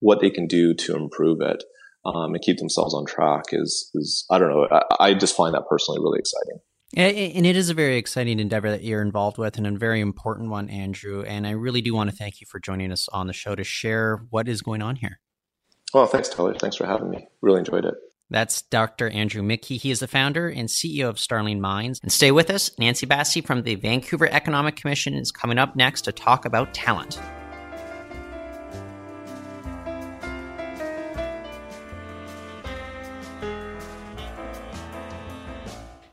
what 0.00 0.20
they 0.20 0.30
can 0.30 0.46
do 0.46 0.74
to 0.74 0.96
improve 0.96 1.38
it, 1.40 1.64
um, 2.04 2.34
and 2.34 2.42
keep 2.42 2.58
themselves 2.58 2.94
on 2.94 3.06
track 3.06 3.44
is, 3.52 3.90
is, 3.94 4.26
I 4.30 4.38
don't 4.38 4.50
know. 4.50 4.66
I, 4.70 4.82
I 5.06 5.14
just 5.14 5.36
find 5.36 5.54
that 5.54 5.64
personally 5.70 6.00
really 6.00 6.18
exciting. 6.18 6.58
And 6.94 7.46
it 7.46 7.56
is 7.56 7.70
a 7.70 7.74
very 7.74 7.96
exciting 7.96 8.38
endeavor 8.38 8.70
that 8.70 8.84
you're 8.84 9.00
involved 9.00 9.38
with 9.38 9.56
and 9.56 9.66
a 9.66 9.70
very 9.70 10.00
important 10.00 10.50
one, 10.50 10.68
Andrew. 10.68 11.22
And 11.22 11.46
I 11.46 11.52
really 11.52 11.80
do 11.80 11.94
want 11.94 12.10
to 12.10 12.16
thank 12.16 12.40
you 12.40 12.46
for 12.46 12.60
joining 12.60 12.92
us 12.92 13.08
on 13.08 13.26
the 13.26 13.32
show 13.32 13.54
to 13.54 13.64
share 13.64 14.26
what 14.30 14.46
is 14.46 14.60
going 14.60 14.82
on 14.82 14.96
here. 14.96 15.18
Well, 15.94 16.06
thanks, 16.06 16.28
Tyler. 16.28 16.54
Thanks 16.54 16.76
for 16.76 16.86
having 16.86 17.10
me. 17.10 17.28
Really 17.40 17.60
enjoyed 17.60 17.84
it. 17.84 17.94
That's 18.30 18.62
Dr. 18.62 19.10
Andrew 19.10 19.42
Miki. 19.42 19.76
He 19.76 19.90
is 19.90 20.00
the 20.00 20.08
founder 20.08 20.48
and 20.48 20.68
CEO 20.68 21.08
of 21.08 21.18
Starling 21.18 21.60
Minds. 21.60 22.00
And 22.02 22.10
stay 22.10 22.30
with 22.30 22.50
us. 22.50 22.70
Nancy 22.78 23.06
Basi 23.06 23.44
from 23.44 23.62
the 23.62 23.74
Vancouver 23.74 24.26
Economic 24.26 24.76
Commission 24.76 25.14
is 25.14 25.30
coming 25.30 25.58
up 25.58 25.76
next 25.76 26.02
to 26.02 26.12
talk 26.12 26.44
about 26.46 26.72
talent. 26.72 27.18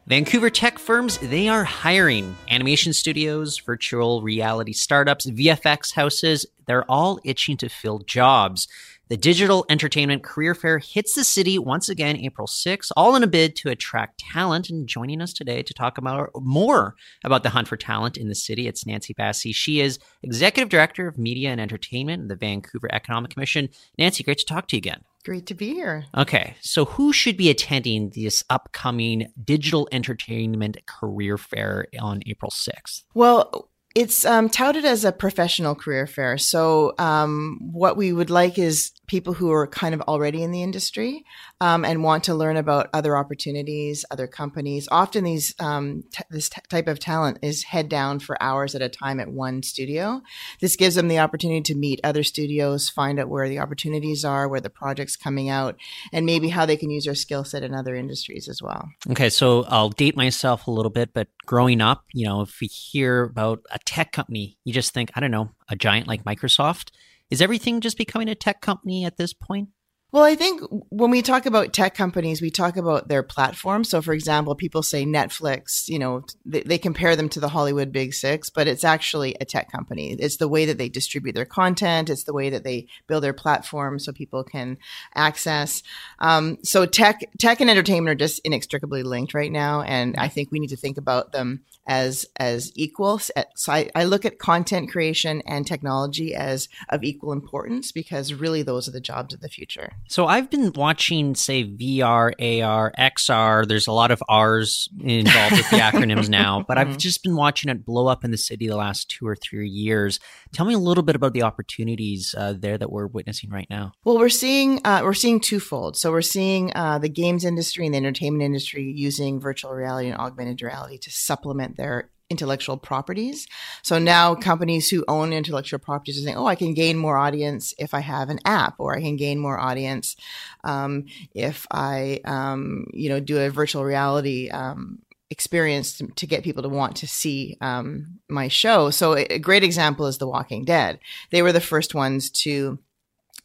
Vancouver 0.09 0.49
tech 0.49 0.79
firms, 0.79 1.19
they 1.19 1.47
are 1.47 1.63
hiring 1.63 2.35
animation 2.49 2.93
studios, 2.93 3.59
virtual 3.59 4.23
reality 4.23 4.73
startups, 4.73 5.29
VFX 5.29 5.93
houses. 5.93 6.47
They're 6.65 6.89
all 6.89 7.19
itching 7.23 7.57
to 7.57 7.69
fill 7.69 7.99
jobs. 7.99 8.67
The 9.09 9.17
Digital 9.17 9.67
Entertainment 9.69 10.23
Career 10.23 10.55
Fair 10.55 10.79
hits 10.79 11.13
the 11.13 11.23
city 11.23 11.59
once 11.59 11.89
again 11.89 12.17
April 12.17 12.47
6th, 12.47 12.89
all 12.97 13.15
in 13.15 13.21
a 13.21 13.27
bid 13.27 13.55
to 13.57 13.69
attract 13.69 14.19
talent. 14.31 14.71
And 14.71 14.87
joining 14.87 15.21
us 15.21 15.31
today 15.31 15.61
to 15.61 15.73
talk 15.75 15.99
about 15.99 16.31
more 16.41 16.95
about 17.23 17.43
the 17.43 17.51
hunt 17.51 17.67
for 17.67 17.77
talent 17.77 18.17
in 18.17 18.29
the 18.29 18.35
city, 18.35 18.67
it's 18.67 18.87
Nancy 18.87 19.13
Basi. 19.13 19.53
She 19.53 19.79
is 19.79 19.99
Executive 20.23 20.69
Director 20.69 21.07
of 21.07 21.19
Media 21.19 21.51
and 21.51 21.61
Entertainment 21.61 22.23
in 22.23 22.29
the 22.29 22.35
Vancouver 22.35 22.89
Economic 22.91 23.29
Commission. 23.29 23.69
Nancy, 23.99 24.23
great 24.23 24.39
to 24.39 24.45
talk 24.45 24.67
to 24.69 24.75
you 24.75 24.79
again. 24.79 25.03
Great 25.29 25.45
to 25.45 25.53
be 25.53 25.75
here. 25.75 26.05
Okay, 26.17 26.55
so 26.59 26.85
who 26.85 27.13
should 27.13 27.37
be 27.37 27.51
attending 27.51 28.09
this 28.15 28.43
upcoming 28.49 29.31
Digital 29.43 29.87
Entertainment 29.91 30.77
Career 30.87 31.37
Fair 31.37 31.85
on 32.01 32.23
April 32.25 32.49
6th? 32.49 33.03
Well, 33.13 33.69
it's 33.93 34.25
um, 34.25 34.49
touted 34.49 34.85
as 34.85 35.05
a 35.05 35.11
professional 35.11 35.75
career 35.75 36.07
fair. 36.07 36.39
So, 36.39 36.95
um, 36.97 37.59
what 37.61 37.95
we 37.95 38.11
would 38.11 38.31
like 38.31 38.57
is 38.57 38.91
people 39.05 39.33
who 39.33 39.51
are 39.51 39.67
kind 39.67 39.93
of 39.93 40.01
already 40.01 40.41
in 40.41 40.49
the 40.49 40.63
industry 40.63 41.23
um, 41.61 41.83
and 41.83 42.03
want 42.03 42.23
to 42.25 42.33
learn 42.33 42.57
about 42.57 42.89
other 42.93 43.17
opportunities, 43.17 44.05
other 44.11 44.27
companies. 44.27 44.87
Often, 44.91 45.23
these 45.25 45.53
um, 45.59 46.03
t- 46.11 46.23
this 46.29 46.49
t- 46.49 46.61
type 46.69 46.87
of 46.87 46.99
talent 46.99 47.39
is 47.41 47.63
head 47.63 47.89
down 47.89 48.19
for 48.19 48.41
hours 48.41 48.75
at 48.75 48.81
a 48.81 48.89
time 48.89 49.19
at 49.19 49.31
one 49.31 49.61
studio. 49.63 50.21
This 50.61 50.75
gives 50.75 50.95
them 50.95 51.07
the 51.07 51.19
opportunity 51.19 51.61
to 51.61 51.75
meet 51.75 51.99
other 52.03 52.23
studios, 52.23 52.89
find 52.89 53.19
out 53.19 53.29
where 53.29 53.49
the 53.49 53.59
opportunities 53.59 54.23
are, 54.23 54.47
where 54.47 54.61
the 54.61 54.69
projects 54.69 55.15
coming 55.15 55.49
out, 55.49 55.75
and 56.13 56.25
maybe 56.25 56.49
how 56.49 56.65
they 56.65 56.77
can 56.77 56.89
use 56.89 57.05
their 57.05 57.15
skill 57.15 57.43
set 57.43 57.63
in 57.63 57.73
other 57.73 57.95
industries 57.95 58.47
as 58.47 58.61
well. 58.61 58.89
Okay, 59.09 59.29
so 59.29 59.65
I'll 59.67 59.89
date 59.89 60.15
myself 60.15 60.67
a 60.67 60.71
little 60.71 60.91
bit, 60.91 61.13
but 61.13 61.27
growing 61.45 61.81
up, 61.81 62.05
you 62.13 62.25
know, 62.25 62.41
if 62.41 62.59
we 62.61 62.67
hear 62.67 63.23
about 63.23 63.61
a 63.71 63.79
tech 63.79 64.11
company, 64.11 64.57
you 64.63 64.73
just 64.73 64.93
think, 64.93 65.11
I 65.15 65.19
don't 65.19 65.31
know, 65.31 65.51
a 65.67 65.75
giant 65.75 66.07
like 66.07 66.23
Microsoft. 66.23 66.91
Is 67.29 67.41
everything 67.41 67.81
just 67.81 67.97
becoming 67.97 68.27
a 68.27 68.35
tech 68.35 68.61
company 68.61 69.05
at 69.05 69.17
this 69.17 69.33
point? 69.33 69.69
Well, 70.11 70.23
I 70.23 70.33
think 70.33 70.61
when 70.89 71.11
we 71.11 71.21
talk 71.21 71.45
about 71.45 71.71
tech 71.71 71.93
companies, 71.93 72.41
we 72.41 72.49
talk 72.49 72.77
about 72.77 73.09
their 73.09 73.21
platform. 73.21 73.83
So, 73.83 74.01
for 74.01 74.11
example, 74.11 74.55
people 74.55 74.81
say 74.81 75.05
Netflix, 75.05 75.87
you 75.87 75.99
know, 75.99 76.23
they, 76.43 76.61
they, 76.61 76.79
compare 76.79 77.15
them 77.15 77.29
to 77.29 77.39
the 77.39 77.49
Hollywood 77.49 77.91
Big 77.91 78.15
Six, 78.15 78.49
but 78.49 78.67
it's 78.67 78.83
actually 78.83 79.35
a 79.39 79.45
tech 79.45 79.71
company. 79.71 80.13
It's 80.13 80.37
the 80.37 80.47
way 80.47 80.65
that 80.65 80.79
they 80.79 80.89
distribute 80.89 81.35
their 81.35 81.45
content, 81.45 82.09
it's 82.09 82.23
the 82.23 82.33
way 82.33 82.49
that 82.49 82.63
they 82.63 82.87
build 83.05 83.23
their 83.23 83.33
platform 83.33 83.99
so 83.99 84.11
people 84.11 84.43
can 84.43 84.79
access. 85.13 85.83
Um, 86.17 86.57
so, 86.63 86.87
tech, 86.87 87.19
tech 87.37 87.61
and 87.61 87.69
entertainment 87.69 88.11
are 88.11 88.25
just 88.25 88.41
inextricably 88.43 89.03
linked 89.03 89.35
right 89.35 89.51
now, 89.51 89.83
and 89.83 90.15
I 90.17 90.27
think 90.27 90.51
we 90.51 90.59
need 90.59 90.71
to 90.71 90.75
think 90.75 90.97
about 90.97 91.33
them 91.33 91.61
as 91.89 92.25
as 92.37 92.71
equal. 92.75 93.19
So 93.19 93.33
I, 93.67 93.89
I 93.95 94.05
look 94.05 94.23
at 94.23 94.37
content 94.37 94.91
creation 94.91 95.41
and 95.45 95.65
technology 95.67 96.35
as 96.35 96.69
of 96.87 97.03
equal 97.03 97.33
importance 97.33 97.91
because 97.91 98.33
really 98.33 98.61
those 98.61 98.87
are 98.87 98.91
the 98.91 99.01
jobs 99.01 99.33
of 99.33 99.41
the 99.41 99.49
future. 99.49 99.93
So 100.07 100.25
I've 100.25 100.49
been 100.49 100.71
watching, 100.73 101.35
say, 101.35 101.63
VR, 101.63 102.31
AR, 102.63 102.91
XR. 102.97 103.67
There's 103.67 103.85
a 103.85 103.91
lot 103.91 104.09
of 104.09 104.23
R's 104.27 104.89
involved 105.03 105.57
with 105.57 105.69
the 105.69 105.77
acronyms 105.77 106.29
now, 106.29 106.65
but 106.67 106.79
I've 106.79 106.87
Mhm. 106.87 106.97
just 106.97 107.21
been 107.21 107.35
watching 107.35 107.69
it 107.69 107.85
blow 107.85 108.07
up 108.07 108.23
in 108.25 108.31
the 108.31 108.37
city 108.37 108.67
the 108.67 108.75
last 108.75 109.09
two 109.09 109.27
or 109.27 109.35
three 109.35 109.69
years. 109.69 110.19
Tell 110.51 110.65
me 110.65 110.73
a 110.73 110.79
little 110.79 111.03
bit 111.03 111.15
about 111.15 111.33
the 111.33 111.43
opportunities 111.43 112.33
uh, 112.35 112.53
there 112.57 112.75
that 112.79 112.91
we're 112.91 113.05
witnessing 113.05 113.51
right 113.51 113.67
now. 113.69 113.91
Well, 114.03 114.17
we're 114.17 114.29
seeing 114.29 114.81
uh, 114.83 115.01
we're 115.03 115.13
seeing 115.13 115.39
twofold. 115.39 115.95
So 115.95 116.11
we're 116.11 116.21
seeing 116.23 116.71
uh, 116.75 116.97
the 116.97 117.09
games 117.09 117.45
industry 117.45 117.85
and 117.85 117.93
the 117.93 117.97
entertainment 117.99 118.41
industry 118.43 118.91
using 118.91 119.39
virtual 119.39 119.71
reality 119.73 120.09
and 120.09 120.17
augmented 120.17 120.59
reality 120.63 120.97
to 120.97 121.11
supplement 121.11 121.77
their 121.77 122.09
intellectual 122.29 122.77
properties. 122.77 123.47
So 123.81 123.99
now 123.99 124.35
companies 124.35 124.89
who 124.89 125.03
own 125.07 125.33
intellectual 125.33 125.79
properties 125.79 126.19
are 126.19 126.21
saying, 126.21 126.37
"Oh, 126.37 126.45
I 126.45 126.55
can 126.55 126.73
gain 126.73 126.97
more 126.97 127.17
audience 127.17 127.73
if 127.77 127.93
I 127.93 128.01
have 128.01 128.29
an 128.29 128.39
app, 128.45 128.75
or 128.79 128.95
I 128.95 129.01
can 129.01 129.15
gain 129.15 129.39
more 129.39 129.59
audience 129.59 130.15
um, 130.63 131.05
if 131.33 131.65
I, 131.71 132.21
um, 132.25 132.85
you 132.93 133.09
know, 133.09 133.19
do 133.19 133.39
a 133.39 133.49
virtual 133.49 133.83
reality." 133.83 134.49
Um, 134.49 134.99
experience 135.31 135.97
to, 135.99 136.07
to 136.07 136.25
get 136.25 136.43
people 136.43 136.63
to 136.63 136.69
want 136.69 136.95
to 136.95 137.07
see 137.07 137.55
um, 137.61 138.19
my 138.27 138.47
show. 138.47 138.89
So 138.89 139.15
a, 139.15 139.25
a 139.25 139.39
great 139.39 139.63
example 139.63 140.07
is 140.07 140.17
The 140.17 140.27
Walking 140.27 140.65
Dead. 140.65 140.99
They 141.29 141.43
were 141.43 141.51
the 141.51 141.61
first 141.61 141.93
ones 141.93 142.31
to 142.31 142.79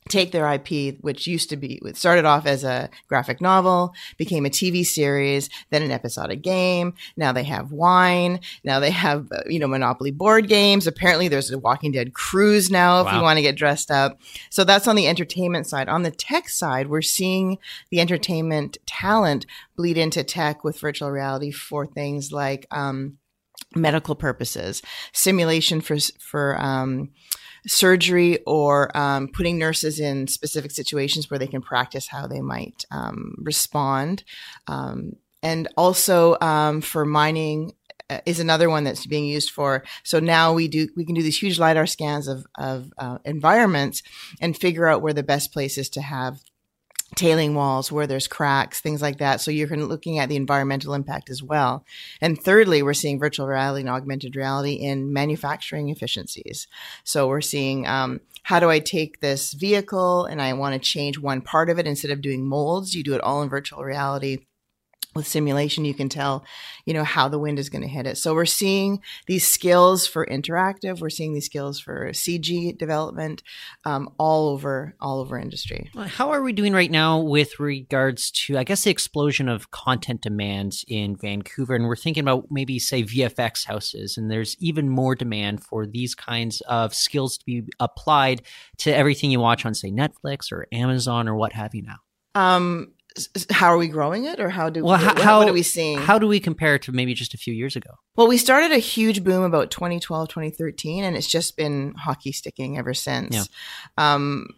take 0.08 0.32
their 0.32 0.52
IP, 0.52 0.98
which 1.00 1.26
used 1.26 1.48
to 1.48 1.56
be, 1.56 1.80
it 1.84 1.96
started 1.96 2.26
off 2.26 2.44
as 2.44 2.62
a 2.62 2.90
graphic 3.08 3.40
novel, 3.40 3.94
became 4.18 4.44
a 4.44 4.50
TV 4.50 4.84
series, 4.84 5.48
then 5.70 5.82
an 5.82 5.90
episodic 5.90 6.42
game. 6.42 6.92
Now 7.16 7.32
they 7.32 7.44
have 7.44 7.72
wine. 7.72 8.40
Now 8.64 8.80
they 8.80 8.90
have, 8.90 9.28
uh, 9.32 9.40
you 9.46 9.58
know, 9.58 9.66
Monopoly 9.66 10.10
board 10.10 10.46
games. 10.46 10.86
Apparently 10.86 11.28
there's 11.28 11.50
a 11.50 11.58
Walking 11.58 11.92
Dead 11.92 12.12
cruise 12.12 12.70
now 12.70 13.06
if 13.06 13.12
you 13.14 13.22
want 13.22 13.38
to 13.38 13.42
get 13.42 13.56
dressed 13.56 13.90
up. 13.90 14.20
So 14.50 14.62
that's 14.62 14.86
on 14.86 14.96
the 14.96 15.08
entertainment 15.08 15.66
side. 15.66 15.88
On 15.88 16.02
the 16.02 16.10
tech 16.10 16.50
side, 16.50 16.88
we're 16.88 17.02
seeing 17.02 17.58
the 17.90 18.00
entertainment 18.00 18.76
talent 18.84 19.46
bleed 19.74 19.96
into 19.96 20.22
tech 20.22 20.64
with 20.64 20.78
virtual 20.78 21.10
reality 21.10 21.50
for 21.50 21.86
things 21.86 22.30
like, 22.30 22.66
um, 22.70 23.16
medical 23.74 24.14
purposes, 24.14 24.82
simulation 25.12 25.80
for, 25.80 25.96
for, 26.18 26.60
um, 26.60 27.10
surgery 27.66 28.38
or 28.46 28.94
um, 28.96 29.28
putting 29.28 29.58
nurses 29.58 30.00
in 30.00 30.26
specific 30.26 30.70
situations 30.70 31.30
where 31.30 31.38
they 31.38 31.46
can 31.46 31.62
practice 31.62 32.08
how 32.08 32.26
they 32.26 32.40
might 32.40 32.84
um, 32.90 33.34
respond. 33.38 34.24
Um, 34.66 35.16
and 35.42 35.68
also 35.76 36.38
um, 36.40 36.80
for 36.80 37.04
mining 37.04 37.72
uh, 38.10 38.20
is 38.26 38.40
another 38.40 38.68
one 38.68 38.84
that's 38.84 39.06
being 39.06 39.24
used 39.24 39.50
for. 39.50 39.84
So 40.02 40.20
now 40.20 40.52
we 40.52 40.68
do 40.68 40.88
we 40.96 41.04
can 41.04 41.14
do 41.14 41.22
these 41.22 41.40
huge 41.40 41.58
lidar 41.58 41.86
scans 41.86 42.28
of 42.28 42.46
of 42.56 42.92
uh, 42.98 43.18
environments 43.24 44.02
and 44.40 44.56
figure 44.56 44.86
out 44.86 45.02
where 45.02 45.14
the 45.14 45.22
best 45.22 45.52
place 45.52 45.78
is 45.78 45.88
to 45.90 46.02
have 46.02 46.40
tailing 47.14 47.54
walls 47.54 47.90
where 47.90 48.06
there's 48.06 48.28
cracks 48.28 48.80
things 48.80 49.02
like 49.02 49.18
that 49.18 49.40
so 49.40 49.50
you're 49.50 49.68
looking 49.68 50.18
at 50.18 50.28
the 50.28 50.36
environmental 50.36 50.94
impact 50.94 51.30
as 51.30 51.42
well 51.42 51.84
and 52.20 52.40
thirdly 52.40 52.82
we're 52.82 52.94
seeing 52.94 53.18
virtual 53.18 53.46
reality 53.46 53.80
and 53.80 53.90
augmented 53.90 54.36
reality 54.36 54.74
in 54.74 55.12
manufacturing 55.12 55.88
efficiencies 55.88 56.66
so 57.04 57.28
we're 57.28 57.40
seeing 57.40 57.86
um, 57.86 58.20
how 58.44 58.60
do 58.60 58.70
I 58.70 58.78
take 58.78 59.20
this 59.20 59.54
vehicle 59.54 60.26
and 60.26 60.40
I 60.40 60.52
want 60.52 60.74
to 60.74 60.78
change 60.78 61.18
one 61.18 61.40
part 61.40 61.70
of 61.70 61.78
it 61.78 61.86
instead 61.86 62.10
of 62.10 62.20
doing 62.20 62.46
molds? 62.46 62.94
You 62.94 63.02
do 63.02 63.14
it 63.14 63.22
all 63.22 63.42
in 63.42 63.48
virtual 63.48 63.82
reality. 63.82 64.44
With 65.14 65.26
simulation, 65.26 65.84
you 65.84 65.94
can 65.94 66.08
tell, 66.08 66.44
you 66.86 66.94
know, 66.94 67.04
how 67.04 67.28
the 67.28 67.38
wind 67.38 67.58
is 67.58 67.68
going 67.68 67.82
to 67.82 67.88
hit 67.88 68.06
it. 68.06 68.18
So 68.18 68.34
we're 68.34 68.46
seeing 68.46 69.00
these 69.26 69.46
skills 69.46 70.06
for 70.06 70.26
interactive. 70.26 71.00
We're 71.00 71.10
seeing 71.10 71.34
these 71.34 71.46
skills 71.46 71.78
for 71.78 72.10
CG 72.10 72.76
development, 72.78 73.42
um, 73.84 74.10
all 74.18 74.48
over, 74.48 74.94
all 75.00 75.20
over 75.20 75.38
industry. 75.38 75.90
How 75.94 76.30
are 76.30 76.42
we 76.42 76.52
doing 76.52 76.72
right 76.72 76.90
now 76.90 77.20
with 77.20 77.60
regards 77.60 78.30
to, 78.32 78.58
I 78.58 78.64
guess, 78.64 78.84
the 78.84 78.90
explosion 78.90 79.48
of 79.48 79.70
content 79.70 80.22
demands 80.22 80.84
in 80.88 81.16
Vancouver? 81.16 81.74
And 81.74 81.86
we're 81.86 81.96
thinking 81.96 82.22
about 82.22 82.46
maybe, 82.50 82.78
say, 82.78 83.04
VFX 83.04 83.66
houses, 83.66 84.16
and 84.16 84.30
there's 84.30 84.56
even 84.58 84.88
more 84.88 85.14
demand 85.14 85.62
for 85.62 85.86
these 85.86 86.14
kinds 86.14 86.60
of 86.62 86.94
skills 86.94 87.38
to 87.38 87.44
be 87.44 87.62
applied 87.78 88.42
to 88.78 88.94
everything 88.94 89.30
you 89.30 89.40
watch 89.40 89.64
on, 89.64 89.74
say, 89.74 89.90
Netflix 89.90 90.50
or 90.50 90.66
Amazon 90.72 91.28
or 91.28 91.34
what 91.34 91.52
have 91.52 91.74
you 91.74 91.82
now. 91.82 91.96
Um, 92.34 92.93
how 93.50 93.68
are 93.68 93.76
we 93.78 93.88
growing 93.88 94.24
it, 94.24 94.40
or 94.40 94.48
how 94.50 94.70
do 94.70 94.84
Well, 94.84 94.96
h- 94.96 95.18
how- 95.18 95.38
what 95.38 95.48
are 95.48 95.52
we 95.52 95.62
seeing? 95.62 95.98
How 95.98 96.18
do 96.18 96.26
we 96.26 96.40
compare 96.40 96.78
to 96.80 96.92
maybe 96.92 97.14
just 97.14 97.34
a 97.34 97.38
few 97.38 97.54
years 97.54 97.76
ago? 97.76 97.90
Well, 98.16 98.26
we 98.28 98.38
started 98.38 98.72
a 98.72 98.78
huge 98.78 99.22
boom 99.22 99.42
about 99.44 99.70
2012, 99.70 100.28
2013, 100.28 101.04
and 101.04 101.16
it's 101.16 101.28
just 101.28 101.56
been 101.56 101.94
hockey 101.96 102.32
sticking 102.32 102.76
ever 102.78 102.94
since. 102.94 103.34
Yeah. 103.36 103.44
Um, 103.96 104.48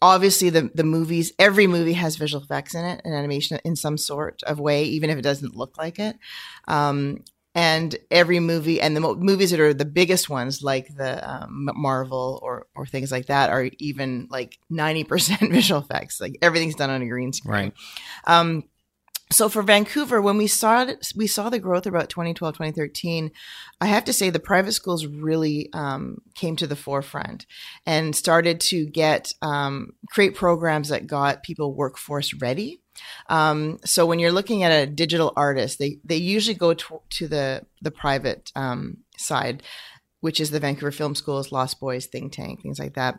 obviously, 0.00 0.50
the, 0.50 0.70
the 0.74 0.84
movies, 0.84 1.32
every 1.38 1.66
movie 1.66 1.92
has 1.94 2.16
visual 2.16 2.42
effects 2.42 2.74
in 2.74 2.84
it 2.84 3.00
and 3.04 3.14
animation 3.14 3.58
in 3.64 3.76
some 3.76 3.96
sort 3.98 4.42
of 4.44 4.58
way, 4.60 4.84
even 4.84 5.10
if 5.10 5.18
it 5.18 5.22
doesn't 5.22 5.56
look 5.56 5.76
like 5.78 5.98
it. 5.98 6.16
Um, 6.68 7.24
and 7.54 7.94
every 8.10 8.40
movie 8.40 8.80
and 8.80 8.96
the 8.96 9.00
mo- 9.00 9.14
movies 9.14 9.50
that 9.50 9.60
are 9.60 9.74
the 9.74 9.84
biggest 9.84 10.30
ones, 10.30 10.62
like 10.62 10.94
the 10.96 11.30
um, 11.30 11.68
Marvel 11.74 12.40
or 12.42 12.66
or 12.74 12.86
things 12.86 13.12
like 13.12 13.26
that, 13.26 13.50
are 13.50 13.68
even 13.78 14.28
like 14.30 14.58
ninety 14.70 15.04
percent 15.04 15.40
visual 15.52 15.80
effects. 15.80 16.20
Like 16.20 16.38
everything's 16.42 16.74
done 16.74 16.90
on 16.90 17.02
a 17.02 17.08
green 17.08 17.32
screen. 17.32 17.52
Right. 17.52 17.74
Um, 18.26 18.64
so 19.32 19.48
for 19.48 19.62
Vancouver, 19.62 20.20
when 20.20 20.36
we 20.36 20.46
saw 20.46 20.82
it, 20.82 21.12
we 21.16 21.26
saw 21.26 21.48
the 21.48 21.58
growth 21.58 21.86
about 21.86 22.10
2012, 22.10 22.54
2013. 22.54 23.30
I 23.80 23.86
have 23.86 24.04
to 24.04 24.12
say 24.12 24.28
the 24.28 24.38
private 24.38 24.72
schools 24.72 25.06
really 25.06 25.70
um, 25.72 26.18
came 26.34 26.54
to 26.56 26.66
the 26.66 26.76
forefront 26.76 27.46
and 27.86 28.14
started 28.14 28.60
to 28.60 28.84
get 28.84 29.32
um, 29.40 29.94
create 30.10 30.34
programs 30.34 30.90
that 30.90 31.06
got 31.06 31.42
people 31.42 31.74
workforce 31.74 32.34
ready. 32.34 32.81
Um, 33.28 33.78
so 33.84 34.06
when 34.06 34.18
you're 34.18 34.32
looking 34.32 34.62
at 34.62 34.70
a 34.70 34.86
digital 34.86 35.32
artist, 35.36 35.78
they 35.78 35.98
they 36.04 36.16
usually 36.16 36.56
go 36.56 36.74
to, 36.74 37.00
to 37.10 37.28
the 37.28 37.66
the 37.80 37.90
private 37.90 38.50
um, 38.54 38.98
side, 39.16 39.62
which 40.20 40.40
is 40.40 40.50
the 40.50 40.60
Vancouver 40.60 40.92
Film 40.92 41.14
Schools, 41.14 41.52
Lost 41.52 41.80
Boys, 41.80 42.06
Think 42.06 42.32
Tank, 42.32 42.62
things 42.62 42.78
like 42.78 42.94
that. 42.94 43.18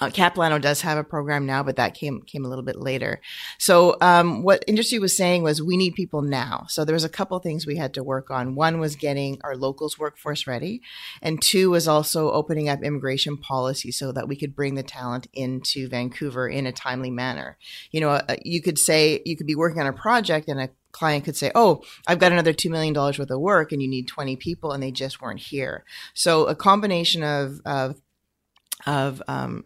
Uh, 0.00 0.10
Capilano 0.10 0.58
does 0.58 0.82
have 0.82 0.96
a 0.96 1.04
program 1.04 1.44
now, 1.44 1.62
but 1.62 1.76
that 1.76 1.94
came 1.94 2.22
came 2.22 2.44
a 2.44 2.48
little 2.48 2.64
bit 2.64 2.76
later. 2.76 3.20
So 3.58 3.96
um, 4.00 4.42
what 4.42 4.64
industry 4.66 4.98
was 4.98 5.16
saying 5.16 5.42
was 5.42 5.60
we 5.60 5.76
need 5.76 5.94
people 5.94 6.22
now. 6.22 6.66
So 6.68 6.84
there 6.84 6.94
was 6.94 7.04
a 7.04 7.08
couple 7.08 7.38
things 7.40 7.66
we 7.66 7.76
had 7.76 7.94
to 7.94 8.04
work 8.04 8.30
on. 8.30 8.54
One 8.54 8.78
was 8.78 8.96
getting 8.96 9.40
our 9.42 9.56
locals 9.56 9.98
workforce 9.98 10.46
ready, 10.46 10.82
and 11.20 11.42
two 11.42 11.70
was 11.70 11.88
also 11.88 12.30
opening 12.30 12.68
up 12.68 12.82
immigration 12.82 13.36
policy 13.36 13.90
so 13.90 14.12
that 14.12 14.28
we 14.28 14.36
could 14.36 14.54
bring 14.54 14.74
the 14.76 14.82
talent 14.82 15.26
into 15.32 15.88
Vancouver 15.88 16.48
in 16.48 16.66
a 16.66 16.72
timely 16.72 17.10
manner. 17.10 17.58
You 17.90 18.00
know, 18.00 18.10
uh, 18.10 18.36
you 18.44 18.62
could 18.62 18.78
say 18.78 19.20
you 19.24 19.36
could 19.36 19.46
be 19.46 19.56
working 19.56 19.80
on 19.80 19.88
a 19.88 19.92
project 19.92 20.48
and 20.48 20.60
a 20.60 20.70
client 20.92 21.24
could 21.24 21.36
say, 21.36 21.50
"Oh, 21.54 21.82
I've 22.06 22.18
got 22.18 22.32
another 22.32 22.52
two 22.52 22.70
million 22.70 22.94
dollars 22.94 23.18
worth 23.18 23.30
of 23.30 23.40
work, 23.40 23.72
and 23.72 23.82
you 23.82 23.88
need 23.88 24.06
twenty 24.06 24.36
people, 24.36 24.70
and 24.72 24.82
they 24.82 24.92
just 24.92 25.20
weren't 25.20 25.40
here." 25.40 25.84
So 26.14 26.46
a 26.46 26.54
combination 26.54 27.22
of 27.24 27.60
of 27.64 28.00
of 28.86 29.22
um, 29.28 29.64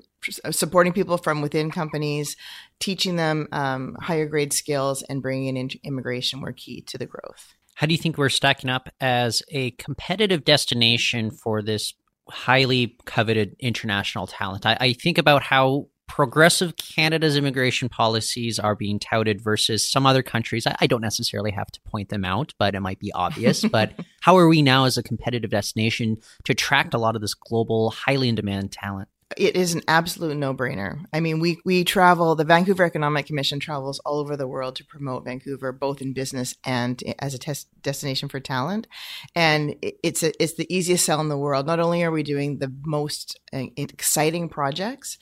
supporting 0.50 0.92
people 0.92 1.18
from 1.18 1.42
within 1.42 1.70
companies, 1.70 2.36
teaching 2.80 3.16
them 3.16 3.48
um, 3.52 3.96
higher 4.00 4.26
grade 4.26 4.52
skills, 4.52 5.02
and 5.02 5.22
bringing 5.22 5.56
in 5.56 5.70
immigration 5.84 6.40
were 6.40 6.52
key 6.52 6.82
to 6.82 6.98
the 6.98 7.06
growth. 7.06 7.54
How 7.74 7.86
do 7.86 7.94
you 7.94 7.98
think 7.98 8.18
we're 8.18 8.28
stacking 8.28 8.70
up 8.70 8.88
as 9.00 9.42
a 9.50 9.72
competitive 9.72 10.44
destination 10.44 11.30
for 11.30 11.62
this 11.62 11.94
highly 12.28 12.96
coveted 13.04 13.56
international 13.58 14.26
talent? 14.26 14.66
I, 14.66 14.76
I 14.78 14.92
think 14.92 15.18
about 15.18 15.42
how 15.42 15.88
progressive 16.12 16.76
Canada's 16.76 17.38
immigration 17.38 17.88
policies 17.88 18.58
are 18.58 18.76
being 18.76 18.98
touted 18.98 19.40
versus 19.40 19.90
some 19.90 20.04
other 20.04 20.22
countries. 20.22 20.66
I, 20.66 20.76
I 20.80 20.86
don't 20.86 21.00
necessarily 21.00 21.50
have 21.52 21.70
to 21.72 21.80
point 21.82 22.10
them 22.10 22.22
out, 22.22 22.52
but 22.58 22.74
it 22.74 22.80
might 22.80 22.98
be 22.98 23.10
obvious. 23.12 23.64
but 23.72 23.94
how 24.20 24.36
are 24.36 24.46
we 24.46 24.60
now 24.60 24.84
as 24.84 24.98
a 24.98 25.02
competitive 25.02 25.50
destination 25.50 26.18
to 26.44 26.52
attract 26.52 26.92
a 26.92 26.98
lot 26.98 27.14
of 27.14 27.22
this 27.22 27.32
global, 27.32 27.90
highly 27.92 28.28
in 28.28 28.34
demand 28.34 28.72
talent? 28.72 29.08
It 29.36 29.56
is 29.56 29.74
an 29.74 29.82
absolute 29.88 30.36
no-brainer. 30.36 31.04
I 31.12 31.20
mean, 31.20 31.40
we 31.40 31.60
we 31.64 31.84
travel. 31.84 32.34
The 32.34 32.44
Vancouver 32.44 32.84
Economic 32.84 33.26
Commission 33.26 33.60
travels 33.60 34.00
all 34.00 34.18
over 34.18 34.36
the 34.36 34.48
world 34.48 34.76
to 34.76 34.84
promote 34.84 35.24
Vancouver, 35.24 35.72
both 35.72 36.00
in 36.00 36.12
business 36.12 36.56
and 36.64 37.02
as 37.18 37.34
a 37.34 37.56
destination 37.82 38.28
for 38.28 38.40
talent. 38.40 38.86
And 39.34 39.76
it's 39.82 40.22
a, 40.22 40.32
it's 40.42 40.54
the 40.54 40.72
easiest 40.74 41.04
sell 41.04 41.20
in 41.20 41.28
the 41.28 41.38
world. 41.38 41.66
Not 41.66 41.80
only 41.80 42.02
are 42.02 42.10
we 42.10 42.22
doing 42.22 42.58
the 42.58 42.72
most 42.84 43.38
uh, 43.52 43.64
exciting 43.76 44.48
projects. 44.48 45.18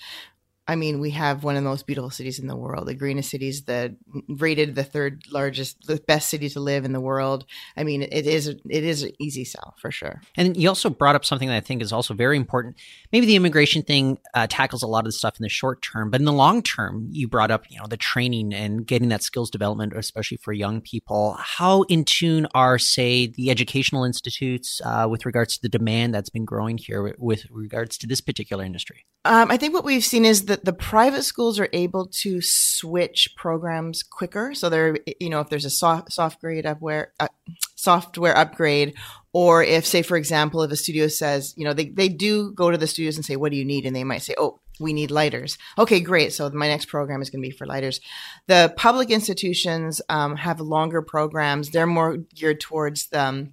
I 0.70 0.76
mean, 0.76 1.00
we 1.00 1.10
have 1.10 1.42
one 1.42 1.56
of 1.56 1.64
the 1.64 1.68
most 1.68 1.84
beautiful 1.84 2.10
cities 2.10 2.38
in 2.38 2.46
the 2.46 2.54
world. 2.54 2.86
The 2.86 2.94
greenest 2.94 3.28
cities, 3.28 3.64
the 3.64 3.96
rated 4.28 4.76
the 4.76 4.84
third 4.84 5.24
largest, 5.28 5.84
the 5.88 5.96
best 5.96 6.30
city 6.30 6.48
to 6.48 6.60
live 6.60 6.84
in 6.84 6.92
the 6.92 7.00
world. 7.00 7.44
I 7.76 7.82
mean, 7.82 8.02
it 8.02 8.24
is 8.24 8.46
it 8.46 8.62
is 8.68 9.02
an 9.02 9.10
easy 9.18 9.44
sell 9.44 9.74
for 9.80 9.90
sure. 9.90 10.22
And 10.36 10.56
you 10.56 10.68
also 10.68 10.88
brought 10.88 11.16
up 11.16 11.24
something 11.24 11.48
that 11.48 11.56
I 11.56 11.60
think 11.60 11.82
is 11.82 11.92
also 11.92 12.14
very 12.14 12.36
important. 12.36 12.76
Maybe 13.10 13.26
the 13.26 13.34
immigration 13.34 13.82
thing 13.82 14.18
uh, 14.32 14.46
tackles 14.48 14.84
a 14.84 14.86
lot 14.86 15.00
of 15.00 15.06
the 15.06 15.12
stuff 15.12 15.40
in 15.40 15.42
the 15.42 15.48
short 15.48 15.82
term, 15.82 16.08
but 16.08 16.20
in 16.20 16.24
the 16.24 16.32
long 16.32 16.62
term, 16.62 17.08
you 17.10 17.26
brought 17.26 17.50
up 17.50 17.68
you 17.68 17.80
know 17.80 17.88
the 17.88 17.96
training 17.96 18.54
and 18.54 18.86
getting 18.86 19.08
that 19.08 19.24
skills 19.24 19.50
development, 19.50 19.92
especially 19.96 20.36
for 20.36 20.52
young 20.52 20.80
people. 20.80 21.36
How 21.40 21.82
in 21.88 22.04
tune 22.04 22.46
are, 22.54 22.78
say, 22.78 23.26
the 23.26 23.50
educational 23.50 24.04
institutes 24.04 24.80
uh, 24.84 25.08
with 25.10 25.26
regards 25.26 25.56
to 25.56 25.62
the 25.62 25.68
demand 25.68 26.14
that's 26.14 26.30
been 26.30 26.44
growing 26.44 26.78
here 26.78 27.02
with, 27.02 27.18
with 27.18 27.46
regards 27.50 27.98
to 27.98 28.06
this 28.06 28.20
particular 28.20 28.62
industry? 28.62 29.04
Um, 29.26 29.50
I 29.50 29.58
think 29.58 29.74
what 29.74 29.84
we've 29.84 30.04
seen 30.04 30.24
is 30.24 30.46
that 30.46 30.59
the, 30.62 30.72
private 30.72 31.22
schools 31.22 31.58
are 31.58 31.68
able 31.72 32.06
to 32.06 32.40
switch 32.40 33.34
programs 33.36 34.02
quicker. 34.02 34.54
So 34.54 34.68
they're, 34.68 34.98
you 35.18 35.30
know, 35.30 35.40
if 35.40 35.48
there's 35.48 35.64
a 35.64 35.70
soft, 35.70 36.12
soft 36.12 36.40
grade 36.40 36.64
upware, 36.64 37.08
uh, 37.18 37.28
software 37.76 38.36
upgrade, 38.36 38.94
or 39.32 39.62
if, 39.62 39.86
say, 39.86 40.02
for 40.02 40.16
example, 40.16 40.62
if 40.62 40.70
a 40.70 40.76
studio 40.76 41.08
says, 41.08 41.54
you 41.56 41.64
know, 41.64 41.72
they, 41.72 41.88
they 41.88 42.08
do 42.08 42.52
go 42.52 42.70
to 42.70 42.78
the 42.78 42.86
studios 42.86 43.16
and 43.16 43.24
say, 43.24 43.36
what 43.36 43.52
do 43.52 43.58
you 43.58 43.64
need? 43.64 43.86
And 43.86 43.94
they 43.94 44.04
might 44.04 44.22
say, 44.22 44.34
oh, 44.38 44.60
we 44.80 44.92
need 44.92 45.10
lighters. 45.10 45.58
Okay, 45.78 46.00
great. 46.00 46.32
So 46.32 46.48
my 46.50 46.66
next 46.66 46.86
program 46.86 47.20
is 47.20 47.30
going 47.30 47.42
to 47.42 47.48
be 47.48 47.54
for 47.54 47.66
lighters. 47.66 48.00
The 48.46 48.72
public 48.76 49.10
institutions 49.10 50.00
um, 50.08 50.36
have 50.36 50.60
longer 50.60 51.02
programs. 51.02 51.70
They're 51.70 51.86
more 51.86 52.16
geared 52.16 52.60
towards 52.60 53.08
the, 53.08 53.20
um, 53.20 53.52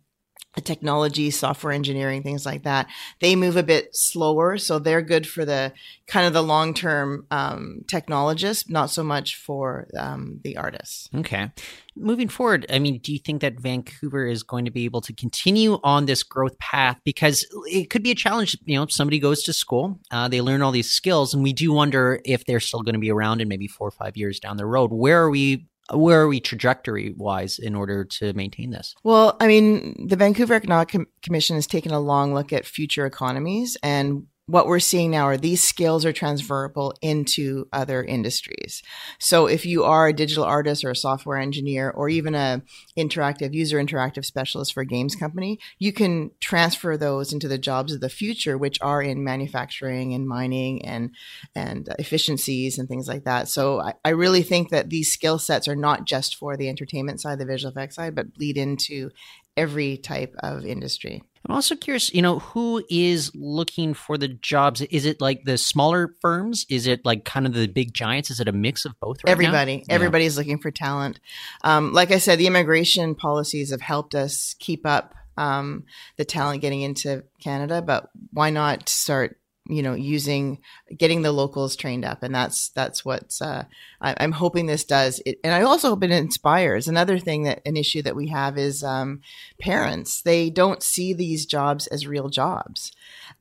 technology, 0.62 1.32
software 1.32 1.74
engineering, 1.74 2.24
things 2.24 2.46
like 2.46 2.63
that. 2.63 2.88
They 3.20 3.36
move 3.36 3.58
a 3.58 3.63
bit 3.63 3.96
slower, 3.96 4.58
so 4.58 4.80
they're 4.80 5.02
good 5.02 5.28
for 5.28 5.46
the 5.46 5.74
kind 6.08 6.26
of 6.26 6.34
the 6.34 6.43
long 6.43 6.74
term 6.74 7.26
um, 7.32 7.84
technologists, 7.88 8.70
not 8.70 8.89
so 8.89 9.04
much 9.04 9.36
for 9.36 9.88
um, 9.98 10.39
the 10.43 10.58
artists. 10.58 11.10
Okay. 11.13 11.52
Moving 11.96 12.28
forward, 12.28 12.65
I 12.70 12.80
mean, 12.80 13.00
do 13.00 13.12
you 13.12 13.20
think 13.20 13.41
that 13.41 13.60
Vancouver 13.60 14.28
is 14.28 14.43
going 14.43 14.65
to 14.65 14.72
be 14.72 14.86
able 14.86 15.02
to 15.02 15.13
continue 15.13 15.80
on 15.84 16.06
this 16.06 16.22
growth 16.22 16.58
path? 16.60 17.00
Because 17.04 17.46
it 17.65 17.89
could 17.89 18.04
be 18.04 18.12
a 18.12 18.15
challenge. 18.15 18.58
You 18.65 18.80
know, 18.80 18.88
somebody 18.88 19.20
goes 19.20 19.43
to 19.43 19.54
school, 19.54 20.00
uh, 20.12 20.28
they 20.28 20.41
learn 20.41 20.62
all 20.62 20.72
these 20.72 20.91
skills, 20.91 21.34
and 21.34 21.41
we 21.41 21.54
do 21.54 21.72
wonder 21.74 22.22
if 22.24 22.46
they're 22.46 22.60
still 22.60 22.82
going 22.82 22.93
to 22.93 23.00
be 23.00 23.12
around 23.12 23.41
in 23.41 23.48
maybe 23.48 23.67
four 23.67 23.88
or 23.88 23.91
five 23.91 24.15
years 24.15 24.39
down 24.39 24.58
the 24.58 24.65
road. 24.65 24.91
Where 24.91 25.24
are 25.24 25.30
we 25.30 25.65
where 25.93 26.21
are 26.21 26.28
we 26.28 26.39
trajectory 26.39 27.13
wise 27.15 27.60
in 27.60 27.76
order 27.76 28.04
to 28.06 28.34
maintain 28.34 28.71
this? 28.71 28.95
Well, 29.04 29.38
I 29.39 29.47
mean, 29.47 30.08
the 30.08 30.15
Vancouver 30.15 30.54
Economic 30.54 30.89
Com- 30.89 31.08
Commission 31.21 31.56
has 31.56 31.67
taken 31.67 31.91
a 31.91 32.00
long 32.00 32.34
look 32.34 32.52
at 32.52 32.65
future 32.65 33.06
economies 33.06 33.78
and 33.82 34.28
what 34.47 34.65
we're 34.65 34.79
seeing 34.79 35.12
now 35.12 35.23
are 35.23 35.36
these 35.36 35.62
skills 35.62 36.05
are 36.05 36.13
transferable 36.13 36.93
into 37.01 37.67
other 37.73 38.01
industries. 38.01 38.81
So 39.19 39.45
if 39.45 39.65
you 39.65 39.83
are 39.83 40.07
a 40.07 40.13
digital 40.13 40.45
artist 40.45 40.86
or 40.86 40.89
a 40.89 40.95
software 40.95 41.38
engineer 41.38 41.89
or 41.89 42.07
even 42.07 42.33
a 42.33 42.62
interactive 42.97 43.53
user 43.53 43.77
interactive 43.77 44.23
specialist 44.23 44.73
for 44.73 44.81
a 44.81 44.86
games 44.86 45.15
company, 45.15 45.60
you 45.79 45.91
can 45.91 46.31
transfer 46.39 46.95
those 46.95 47.33
into 47.33 47.49
the 47.49 47.57
jobs 47.57 47.93
of 47.93 47.99
the 47.99 48.10
future, 48.10 48.57
which 48.57 48.81
are 48.81 49.01
in 49.01 49.21
manufacturing 49.21 50.13
and 50.13 50.27
mining 50.27 50.83
and 50.86 51.12
and 51.53 51.89
efficiencies 51.99 52.79
and 52.79 52.88
things 52.88 53.10
like 53.10 53.25
that. 53.25 53.49
So 53.49 53.81
I, 53.81 53.95
I 54.05 54.10
really 54.10 54.43
think 54.43 54.69
that 54.69 54.89
these 54.89 55.12
skill 55.12 55.39
sets 55.39 55.67
are 55.67 55.75
not 55.75 56.05
just 56.05 56.38
for 56.38 56.55
the 56.55 56.69
entertainment 56.69 57.19
side, 57.19 57.39
the 57.39 57.45
visual 57.45 57.71
effects 57.71 57.97
side, 57.97 58.15
but 58.15 58.33
bleed 58.33 58.57
into 58.57 59.12
every 59.58 59.98
type 59.98 60.36
of 60.39 60.65
industry. 60.65 61.24
I'm 61.48 61.56
also 61.56 61.76
curious, 61.76 62.13
you 62.13 62.22
know, 62.22 62.39
who 62.39 62.84
is 62.89 63.32
looking 63.34 63.93
for 63.93 64.17
the 64.17 64.28
jobs? 64.28 64.82
Is 64.82 65.06
it 65.06 65.22
like 65.22 65.43
the 65.46 65.58
smaller 65.58 66.13
firms? 66.22 66.65
Is 66.70 66.88
it 66.88 67.06
like 67.06 67.24
kind 67.24 67.46
of 67.46 67.54
the 67.54 67.67
big 67.67 67.93
giants? 67.93 68.30
Is 68.30 68.39
it 68.39 68.50
a 68.50 68.52
mix 68.52 68.84
of 68.84 69.00
both? 69.00 69.24
Right 69.24 69.32
Everybody, 69.32 69.78
now? 69.78 69.96
everybody's 69.96 70.36
yeah. 70.36 70.39
looking 70.39 70.60
for 70.60 70.72
talent. 70.72 71.20
Um, 71.63 71.93
like 71.93 72.12
I 72.12 72.17
said, 72.17 72.38
the 72.38 72.48
immigration 72.48 73.15
policies 73.15 73.72
have 73.72 73.82
helped 73.82 74.13
us 74.13 74.56
keep 74.60 74.86
up 74.86 75.15
um, 75.38 75.86
the 76.17 76.26
talent 76.26 76.62
getting 76.62 76.82
into 76.82 77.24
Canada, 77.41 77.82
but 77.82 78.10
why 78.34 78.50
not 78.50 78.89
start 78.89 79.38
you 79.69 79.82
know 79.82 79.93
using 79.93 80.60
getting 80.97 81.21
the 81.21 81.32
locals 81.32 81.75
trained 81.75 82.06
up 82.06 82.23
and 82.23 82.34
that's 82.34 82.69
that's 82.69 83.03
what 83.03 83.36
uh, 83.41 83.63
I, 84.01 84.12
am 84.23 84.34
hoping 84.34 84.65
this 84.65 84.84
does. 84.84 85.21
It, 85.25 85.39
and 85.43 85.53
i 85.53 85.62
also 85.62 85.89
hope 85.89 86.03
it 86.03 86.12
inspires. 86.12 86.88
Another 86.88 87.19
thing 87.19 87.43
that 87.43 87.62
an 87.65 87.77
issue 87.77 88.01
that 88.03 88.15
we 88.15 88.27
have 88.30 88.58
is 88.58 88.84
um, 88.84 89.21
parents. 89.60 90.21
They 90.21 90.49
don't 90.49 90.84
see 90.84 91.13
these 91.13 91.45
jobs 91.45 91.88
as 91.88 92.08
real 92.08 92.30
jobs. 92.30 92.91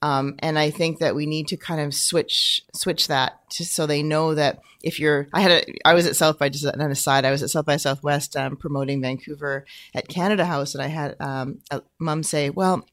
Um, 0.03 0.35
and 0.41 0.59
i 0.59 0.71
think 0.71 0.99
that 0.99 1.15
we 1.15 1.25
need 1.25 1.49
to 1.49 1.57
kind 1.57 1.81
of 1.81 1.95
switch 1.95 2.63
switch 2.75 3.09
that 3.09 3.41
so 3.51 3.87
they 3.87 4.03
know 4.03 4.35
that 4.35 4.61
if 4.83 5.01
you're 5.01 5.27
i 5.33 5.41
had 5.41 5.51
a 5.51 5.89
i 5.89 5.95
was 5.95 6.07
at 6.07 6.17
south 6.17 6.39
by 6.39 6.49
just 6.51 6.65
an 6.65 6.81
aside 6.81 7.25
i 7.25 7.31
was 7.31 7.43
at 7.43 7.51
south 7.51 7.65
by 7.65 7.77
southwest 7.77 8.37
um, 8.37 8.57
promoting 8.57 9.01
vancouver 9.01 9.65
at 9.95 10.09
canada 10.09 10.45
house 10.45 10.75
and 10.75 10.83
i 10.83 10.89
had 10.89 11.17
um, 11.21 11.61
a 11.71 11.81
mom 11.99 12.23
say 12.23 12.51
well 12.51 12.87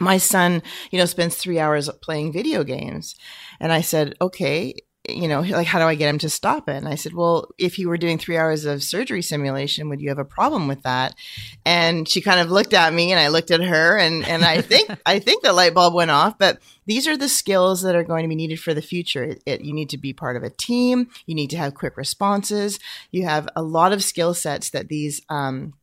my 0.00 0.16
son, 0.18 0.62
you 0.90 0.98
know, 0.98 1.04
spends 1.04 1.36
three 1.36 1.58
hours 1.58 1.88
playing 2.02 2.32
video 2.32 2.64
games. 2.64 3.14
And 3.60 3.70
I 3.72 3.82
said, 3.82 4.14
okay, 4.20 4.74
you 5.08 5.28
know, 5.28 5.40
like, 5.40 5.66
how 5.66 5.78
do 5.78 5.86
I 5.86 5.94
get 5.94 6.08
him 6.08 6.18
to 6.18 6.28
stop 6.28 6.68
it? 6.68 6.76
And 6.76 6.88
I 6.88 6.94
said, 6.94 7.14
well, 7.14 7.48
if 7.58 7.78
you 7.78 7.88
were 7.88 7.96
doing 7.96 8.18
three 8.18 8.36
hours 8.36 8.64
of 8.64 8.82
surgery 8.82 9.22
simulation, 9.22 9.88
would 9.88 10.00
you 10.00 10.10
have 10.10 10.18
a 10.18 10.24
problem 10.24 10.68
with 10.68 10.82
that? 10.82 11.14
And 11.64 12.06
she 12.08 12.20
kind 12.20 12.40
of 12.40 12.50
looked 12.50 12.74
at 12.74 12.92
me 12.92 13.10
and 13.10 13.18
I 13.18 13.28
looked 13.28 13.50
at 13.50 13.62
her 13.62 13.98
and, 13.98 14.26
and 14.26 14.44
I 14.44 14.60
think, 14.60 14.90
I 15.06 15.18
think 15.18 15.42
the 15.42 15.52
light 15.52 15.74
bulb 15.74 15.94
went 15.94 16.10
off, 16.10 16.38
but 16.38 16.58
these 16.86 17.08
are 17.08 17.16
the 17.16 17.28
skills 17.28 17.82
that 17.82 17.94
are 17.94 18.04
going 18.04 18.24
to 18.24 18.28
be 18.28 18.34
needed 18.34 18.60
for 18.60 18.74
the 18.74 18.82
future. 18.82 19.24
It, 19.24 19.42
it, 19.46 19.60
you 19.62 19.72
need 19.72 19.90
to 19.90 19.98
be 19.98 20.12
part 20.12 20.36
of 20.36 20.42
a 20.42 20.50
team. 20.50 21.08
You 21.26 21.34
need 21.34 21.50
to 21.50 21.58
have 21.58 21.74
quick 21.74 21.96
responses. 21.96 22.78
You 23.10 23.24
have 23.24 23.48
a 23.56 23.62
lot 23.62 23.92
of 23.92 24.04
skill 24.04 24.34
sets 24.34 24.70
that 24.70 24.88
these, 24.88 25.22
um, 25.28 25.74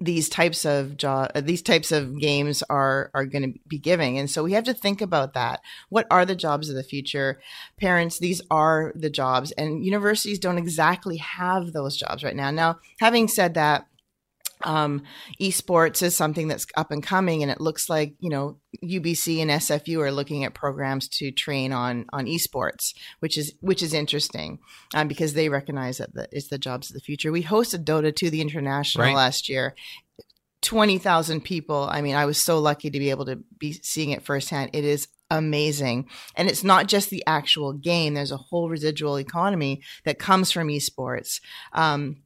these 0.00 0.28
types 0.28 0.64
of 0.64 0.96
job 0.96 1.32
these 1.34 1.62
types 1.62 1.90
of 1.90 2.18
games 2.18 2.62
are 2.70 3.10
are 3.14 3.26
going 3.26 3.52
to 3.52 3.58
be 3.66 3.78
giving. 3.78 4.18
And 4.18 4.30
so 4.30 4.44
we 4.44 4.52
have 4.52 4.64
to 4.64 4.74
think 4.74 5.00
about 5.00 5.34
that. 5.34 5.60
What 5.88 6.06
are 6.10 6.24
the 6.24 6.36
jobs 6.36 6.68
of 6.68 6.76
the 6.76 6.84
future? 6.84 7.40
Parents 7.78 8.18
these 8.18 8.40
are 8.50 8.92
the 8.94 9.10
jobs. 9.10 9.50
And 9.52 9.84
universities 9.84 10.38
don't 10.38 10.58
exactly 10.58 11.16
have 11.16 11.72
those 11.72 11.96
jobs 11.96 12.22
right 12.22 12.36
now. 12.36 12.50
Now 12.50 12.78
having 13.00 13.26
said 13.26 13.54
that 13.54 13.86
um, 14.64 15.02
esports 15.40 16.02
is 16.02 16.16
something 16.16 16.48
that's 16.48 16.66
up 16.76 16.90
and 16.90 17.02
coming, 17.02 17.42
and 17.42 17.50
it 17.50 17.60
looks 17.60 17.88
like 17.88 18.14
you 18.20 18.30
know 18.30 18.58
UBC 18.84 19.38
and 19.38 19.50
SFU 19.50 19.98
are 19.98 20.12
looking 20.12 20.44
at 20.44 20.54
programs 20.54 21.08
to 21.08 21.30
train 21.30 21.72
on 21.72 22.06
on 22.12 22.26
esports, 22.26 22.94
which 23.20 23.36
is 23.36 23.54
which 23.60 23.82
is 23.82 23.94
interesting 23.94 24.58
um, 24.94 25.08
because 25.08 25.34
they 25.34 25.48
recognize 25.48 25.98
that 25.98 26.14
the, 26.14 26.28
it's 26.32 26.48
the 26.48 26.58
jobs 26.58 26.90
of 26.90 26.94
the 26.94 27.00
future. 27.00 27.32
We 27.32 27.42
hosted 27.42 27.84
Dota 27.84 28.14
2 28.14 28.30
the 28.30 28.40
International 28.40 29.06
right. 29.06 29.14
last 29.16 29.48
year. 29.48 29.74
20,000 30.62 31.40
people. 31.40 31.88
I 31.90 32.02
mean, 32.02 32.14
I 32.14 32.24
was 32.24 32.40
so 32.40 32.60
lucky 32.60 32.88
to 32.88 32.98
be 33.00 33.10
able 33.10 33.24
to 33.26 33.40
be 33.58 33.72
seeing 33.72 34.10
it 34.10 34.22
firsthand. 34.22 34.70
It 34.72 34.84
is 34.84 35.08
amazing. 35.32 36.08
And 36.36 36.48
it's 36.48 36.62
not 36.62 36.86
just 36.86 37.10
the 37.10 37.24
actual 37.26 37.72
game, 37.72 38.14
there's 38.14 38.30
a 38.30 38.36
whole 38.36 38.68
residual 38.68 39.18
economy 39.18 39.82
that 40.04 40.18
comes 40.18 40.52
from 40.52 40.68
esports. 40.68 41.40
Um, 41.72 42.18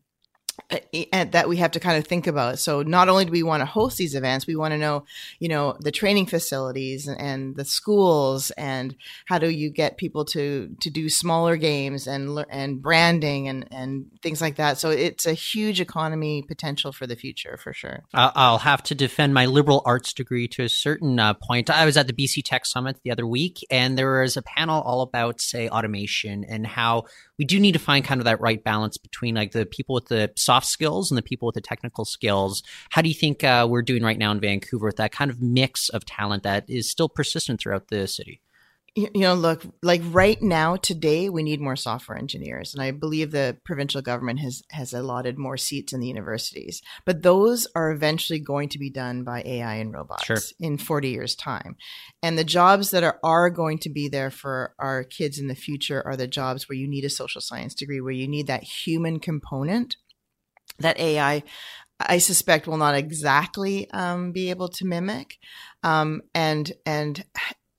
and 1.12 1.32
that 1.32 1.48
we 1.48 1.58
have 1.58 1.70
to 1.72 1.80
kind 1.80 1.98
of 1.98 2.06
think 2.06 2.26
about. 2.26 2.58
So 2.58 2.82
not 2.82 3.08
only 3.08 3.24
do 3.24 3.32
we 3.32 3.42
want 3.42 3.60
to 3.60 3.66
host 3.66 3.98
these 3.98 4.14
events, 4.14 4.46
we 4.46 4.56
want 4.56 4.72
to 4.72 4.78
know, 4.78 5.04
you 5.38 5.48
know, 5.48 5.76
the 5.80 5.90
training 5.90 6.26
facilities 6.26 7.08
and 7.08 7.56
the 7.56 7.64
schools 7.64 8.50
and 8.52 8.96
how 9.26 9.38
do 9.38 9.48
you 9.48 9.70
get 9.70 9.96
people 9.96 10.24
to 10.26 10.74
to 10.80 10.90
do 10.90 11.08
smaller 11.08 11.56
games 11.56 12.06
and 12.06 12.44
and 12.50 12.82
branding 12.82 13.48
and 13.48 13.68
and 13.70 14.06
things 14.22 14.40
like 14.40 14.56
that. 14.56 14.78
So 14.78 14.90
it's 14.90 15.26
a 15.26 15.34
huge 15.34 15.80
economy 15.80 16.42
potential 16.42 16.92
for 16.92 17.06
the 17.06 17.16
future 17.16 17.58
for 17.62 17.72
sure. 17.72 18.04
I'll 18.12 18.58
have 18.58 18.82
to 18.84 18.94
defend 18.94 19.34
my 19.34 19.46
liberal 19.46 19.82
arts 19.84 20.12
degree 20.12 20.48
to 20.48 20.64
a 20.64 20.68
certain 20.68 21.18
uh, 21.18 21.34
point. 21.34 21.70
I 21.70 21.84
was 21.84 21.96
at 21.96 22.06
the 22.06 22.12
BC 22.12 22.42
Tech 22.44 22.66
Summit 22.66 22.98
the 23.04 23.10
other 23.10 23.26
week, 23.26 23.64
and 23.70 23.96
there 23.96 24.20
was 24.20 24.36
a 24.36 24.42
panel 24.42 24.82
all 24.82 25.02
about 25.02 25.40
say 25.40 25.68
automation 25.68 26.44
and 26.44 26.66
how 26.66 27.04
we 27.38 27.44
do 27.44 27.60
need 27.60 27.72
to 27.72 27.78
find 27.78 28.04
kind 28.04 28.20
of 28.20 28.24
that 28.24 28.40
right 28.40 28.62
balance 28.62 28.96
between 28.96 29.34
like 29.34 29.52
the 29.52 29.66
people 29.66 29.94
with 29.94 30.06
the 30.06 30.30
soft 30.46 30.66
skills 30.66 31.10
and 31.10 31.18
the 31.18 31.22
people 31.22 31.46
with 31.46 31.54
the 31.54 31.60
technical 31.60 32.04
skills. 32.04 32.62
How 32.90 33.02
do 33.02 33.08
you 33.08 33.14
think 33.14 33.44
uh, 33.44 33.66
we're 33.68 33.82
doing 33.82 34.02
right 34.02 34.18
now 34.18 34.30
in 34.30 34.40
Vancouver 34.40 34.86
with 34.86 34.96
that 34.96 35.12
kind 35.12 35.30
of 35.30 35.42
mix 35.42 35.88
of 35.90 36.06
talent 36.06 36.44
that 36.44 36.64
is 36.68 36.90
still 36.90 37.08
persistent 37.08 37.60
throughout 37.60 37.88
the 37.88 38.06
city? 38.06 38.40
you 38.96 39.20
know, 39.20 39.34
look, 39.34 39.62
like 39.82 40.00
right 40.06 40.40
now, 40.40 40.76
today, 40.76 41.28
we 41.28 41.42
need 41.42 41.60
more 41.60 41.76
software 41.76 42.16
engineers, 42.16 42.72
and 42.72 42.82
I 42.82 42.92
believe 42.92 43.30
the 43.30 43.58
provincial 43.62 44.00
government 44.00 44.40
has 44.40 44.62
has 44.70 44.94
allotted 44.94 45.36
more 45.36 45.58
seats 45.58 45.92
in 45.92 46.00
the 46.00 46.06
universities. 46.06 46.80
But 47.04 47.22
those 47.22 47.68
are 47.74 47.90
eventually 47.90 48.38
going 48.38 48.70
to 48.70 48.78
be 48.78 48.88
done 48.88 49.22
by 49.22 49.42
AI 49.44 49.74
and 49.74 49.92
robots 49.92 50.24
sure. 50.24 50.38
in 50.58 50.78
forty 50.78 51.10
years' 51.10 51.36
time, 51.36 51.76
and 52.22 52.38
the 52.38 52.44
jobs 52.44 52.90
that 52.90 53.04
are 53.04 53.20
are 53.22 53.50
going 53.50 53.78
to 53.80 53.90
be 53.90 54.08
there 54.08 54.30
for 54.30 54.74
our 54.78 55.04
kids 55.04 55.38
in 55.38 55.48
the 55.48 55.54
future 55.54 56.02
are 56.06 56.16
the 56.16 56.26
jobs 56.26 56.66
where 56.66 56.78
you 56.78 56.88
need 56.88 57.04
a 57.04 57.10
social 57.10 57.42
science 57.42 57.74
degree, 57.74 58.00
where 58.00 58.12
you 58.12 58.26
need 58.26 58.46
that 58.46 58.64
human 58.64 59.20
component 59.20 59.96
that 60.78 60.98
AI 60.98 61.42
I 61.98 62.18
suspect 62.18 62.66
will 62.66 62.76
not 62.76 62.94
exactly 62.94 63.90
um, 63.90 64.32
be 64.32 64.50
able 64.50 64.68
to 64.68 64.84
mimic, 64.84 65.38
um, 65.82 66.22
and 66.34 66.70
and 66.84 67.24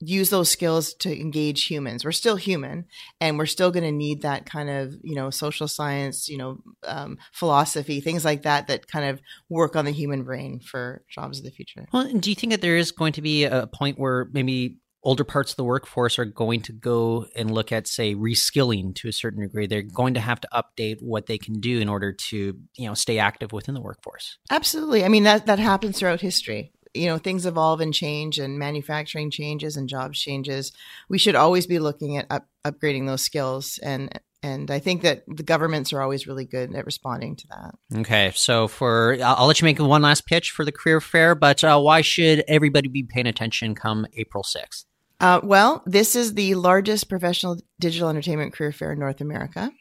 use 0.00 0.30
those 0.30 0.50
skills 0.50 0.94
to 0.94 1.20
engage 1.20 1.64
humans. 1.64 2.04
We're 2.04 2.12
still 2.12 2.36
human, 2.36 2.86
and 3.20 3.38
we're 3.38 3.46
still 3.46 3.70
going 3.70 3.84
to 3.84 3.92
need 3.92 4.22
that 4.22 4.44
kind 4.44 4.70
of 4.70 4.94
you 5.02 5.14
know 5.14 5.30
social 5.30 5.68
science, 5.68 6.28
you 6.28 6.36
know, 6.36 6.58
um, 6.84 7.18
philosophy, 7.32 8.00
things 8.00 8.24
like 8.24 8.42
that 8.42 8.66
that 8.66 8.88
kind 8.88 9.08
of 9.08 9.20
work 9.48 9.76
on 9.76 9.84
the 9.84 9.92
human 9.92 10.24
brain 10.24 10.60
for 10.60 11.04
jobs 11.08 11.38
of 11.38 11.44
the 11.44 11.52
future. 11.52 11.86
Well, 11.92 12.12
do 12.12 12.30
you 12.30 12.36
think 12.36 12.52
that 12.52 12.60
there 12.60 12.76
is 12.76 12.90
going 12.90 13.12
to 13.14 13.22
be 13.22 13.44
a 13.44 13.68
point 13.68 14.00
where 14.00 14.28
maybe 14.32 14.78
older 15.02 15.24
parts 15.24 15.52
of 15.52 15.56
the 15.56 15.64
workforce 15.64 16.18
are 16.18 16.24
going 16.24 16.60
to 16.60 16.72
go 16.72 17.26
and 17.36 17.50
look 17.50 17.72
at 17.72 17.86
say 17.86 18.14
reskilling 18.14 18.94
to 18.94 19.08
a 19.08 19.12
certain 19.12 19.42
degree 19.42 19.66
they're 19.66 19.82
going 19.82 20.14
to 20.14 20.20
have 20.20 20.40
to 20.40 20.48
update 20.52 21.00
what 21.00 21.26
they 21.26 21.38
can 21.38 21.60
do 21.60 21.78
in 21.78 21.88
order 21.88 22.12
to 22.12 22.58
you 22.76 22.86
know 22.86 22.94
stay 22.94 23.18
active 23.18 23.52
within 23.52 23.74
the 23.74 23.80
workforce 23.80 24.38
absolutely 24.50 25.04
i 25.04 25.08
mean 25.08 25.22
that 25.22 25.46
that 25.46 25.58
happens 25.58 25.98
throughout 25.98 26.20
history 26.20 26.72
you 26.94 27.06
know 27.06 27.18
things 27.18 27.46
evolve 27.46 27.80
and 27.80 27.94
change, 27.94 28.38
and 28.38 28.58
manufacturing 28.58 29.30
changes 29.30 29.76
and 29.76 29.88
jobs 29.88 30.20
changes. 30.20 30.72
We 31.08 31.18
should 31.18 31.34
always 31.34 31.66
be 31.66 31.78
looking 31.78 32.16
at 32.16 32.26
up, 32.30 32.46
upgrading 32.64 33.06
those 33.06 33.22
skills 33.22 33.78
and 33.82 34.10
and 34.40 34.70
I 34.70 34.78
think 34.78 35.02
that 35.02 35.24
the 35.26 35.42
governments 35.42 35.92
are 35.92 36.00
always 36.00 36.28
really 36.28 36.44
good 36.44 36.72
at 36.72 36.86
responding 36.86 37.34
to 37.36 37.46
that. 37.48 37.98
Okay, 38.00 38.30
so 38.34 38.68
for 38.68 39.18
I'll 39.22 39.46
let 39.46 39.60
you 39.60 39.64
make 39.64 39.78
one 39.80 40.02
last 40.02 40.26
pitch 40.26 40.50
for 40.50 40.64
the 40.64 40.72
career 40.72 41.00
fair, 41.00 41.34
but 41.34 41.64
uh, 41.64 41.80
why 41.80 42.02
should 42.02 42.44
everybody 42.46 42.88
be 42.88 43.02
paying 43.02 43.26
attention 43.26 43.74
come 43.74 44.06
April 44.14 44.44
sixth? 44.44 44.84
Uh, 45.20 45.40
well, 45.42 45.82
this 45.84 46.14
is 46.14 46.34
the 46.34 46.54
largest 46.54 47.08
professional 47.08 47.60
digital 47.80 48.08
entertainment 48.08 48.52
career 48.52 48.72
fair 48.72 48.92
in 48.92 48.98
North 48.98 49.20
America. 49.20 49.72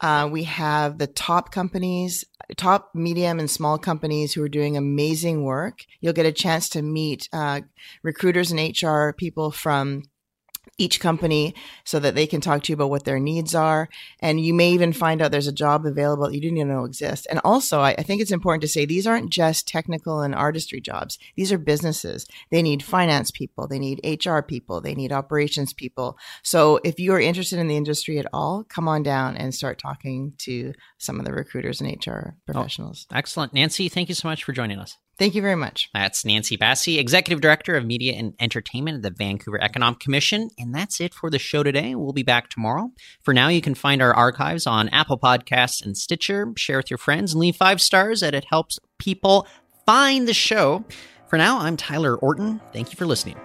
Uh, 0.00 0.28
we 0.30 0.44
have 0.44 0.98
the 0.98 1.06
top 1.06 1.50
companies, 1.50 2.24
top 2.56 2.90
medium 2.94 3.38
and 3.38 3.50
small 3.50 3.78
companies 3.78 4.34
who 4.34 4.42
are 4.42 4.48
doing 4.48 4.76
amazing 4.76 5.42
work. 5.42 5.84
You'll 6.00 6.12
get 6.12 6.26
a 6.26 6.32
chance 6.32 6.68
to 6.70 6.82
meet 6.82 7.28
uh, 7.32 7.62
recruiters 8.02 8.52
and 8.52 8.60
HR 8.60 9.12
people 9.12 9.50
from 9.50 10.02
each 10.78 11.00
company 11.00 11.54
so 11.84 11.98
that 11.98 12.14
they 12.14 12.26
can 12.26 12.40
talk 12.40 12.62
to 12.62 12.72
you 12.72 12.74
about 12.74 12.90
what 12.90 13.04
their 13.04 13.18
needs 13.18 13.54
are. 13.54 13.88
And 14.20 14.40
you 14.40 14.52
may 14.52 14.70
even 14.70 14.92
find 14.92 15.22
out 15.22 15.30
there's 15.30 15.46
a 15.46 15.52
job 15.52 15.86
available 15.86 16.26
that 16.26 16.34
you 16.34 16.40
didn't 16.40 16.58
even 16.58 16.68
know 16.68 16.84
exists. 16.84 17.26
And 17.26 17.40
also, 17.44 17.80
I, 17.80 17.94
I, 17.98 18.02
think 18.02 18.20
it's 18.20 18.30
important 18.30 18.62
to 18.62 18.68
say 18.68 18.84
these 18.84 19.06
aren't 19.06 19.30
just 19.30 19.66
technical 19.66 20.20
and 20.20 20.34
artistry 20.34 20.80
jobs. 20.80 21.18
These 21.34 21.50
are 21.52 21.58
businesses. 21.58 22.26
They 22.50 22.62
need 22.62 22.82
finance 22.82 23.30
people. 23.30 23.66
They 23.66 23.78
need 23.78 24.00
HR 24.04 24.40
people. 24.40 24.80
They 24.80 24.94
need 24.94 25.12
operations 25.12 25.72
people. 25.72 26.18
So 26.42 26.80
if 26.84 27.00
you 27.00 27.12
are 27.12 27.20
interested 27.20 27.58
in 27.58 27.68
the 27.68 27.76
industry 27.76 28.18
at 28.18 28.26
all, 28.32 28.64
come 28.64 28.88
on 28.88 29.02
down 29.02 29.36
and 29.36 29.54
start 29.54 29.78
talking 29.78 30.34
to 30.38 30.74
some 30.98 31.18
of 31.18 31.24
the 31.24 31.32
recruiters 31.32 31.80
and 31.80 31.90
HR 31.90 32.10
oh, 32.10 32.52
professionals. 32.52 33.06
Oh, 33.12 33.16
excellent. 33.16 33.54
Nancy, 33.54 33.88
thank 33.88 34.08
you 34.08 34.14
so 34.14 34.28
much 34.28 34.44
for 34.44 34.52
joining 34.52 34.78
us. 34.78 34.96
Thank 35.18 35.34
you 35.34 35.40
very 35.40 35.56
much. 35.56 35.88
That's 35.94 36.26
Nancy 36.26 36.58
Basi, 36.58 36.98
Executive 36.98 37.40
Director 37.40 37.74
of 37.74 37.86
Media 37.86 38.14
and 38.14 38.34
Entertainment 38.38 38.96
at 38.96 39.02
the 39.02 39.10
Vancouver 39.10 39.58
Economic 39.62 39.98
Commission. 39.98 40.50
And 40.58 40.74
that's 40.74 41.00
it 41.00 41.14
for 41.14 41.30
the 41.30 41.38
show 41.38 41.62
today. 41.62 41.94
We'll 41.94 42.12
be 42.12 42.22
back 42.22 42.50
tomorrow. 42.50 42.92
For 43.22 43.32
now, 43.32 43.48
you 43.48 43.62
can 43.62 43.74
find 43.74 44.02
our 44.02 44.12
archives 44.12 44.66
on 44.66 44.90
Apple 44.90 45.18
Podcasts 45.18 45.82
and 45.82 45.96
Stitcher. 45.96 46.52
Share 46.58 46.76
with 46.76 46.90
your 46.90 46.98
friends 46.98 47.32
and 47.32 47.40
leave 47.40 47.56
five 47.56 47.80
stars, 47.80 48.22
and 48.22 48.36
it 48.36 48.44
helps 48.50 48.78
people 48.98 49.46
find 49.86 50.28
the 50.28 50.34
show. 50.34 50.84
For 51.28 51.38
now, 51.38 51.60
I'm 51.60 51.78
Tyler 51.78 52.16
Orton. 52.16 52.60
Thank 52.74 52.90
you 52.92 52.96
for 52.96 53.06
listening. 53.06 53.36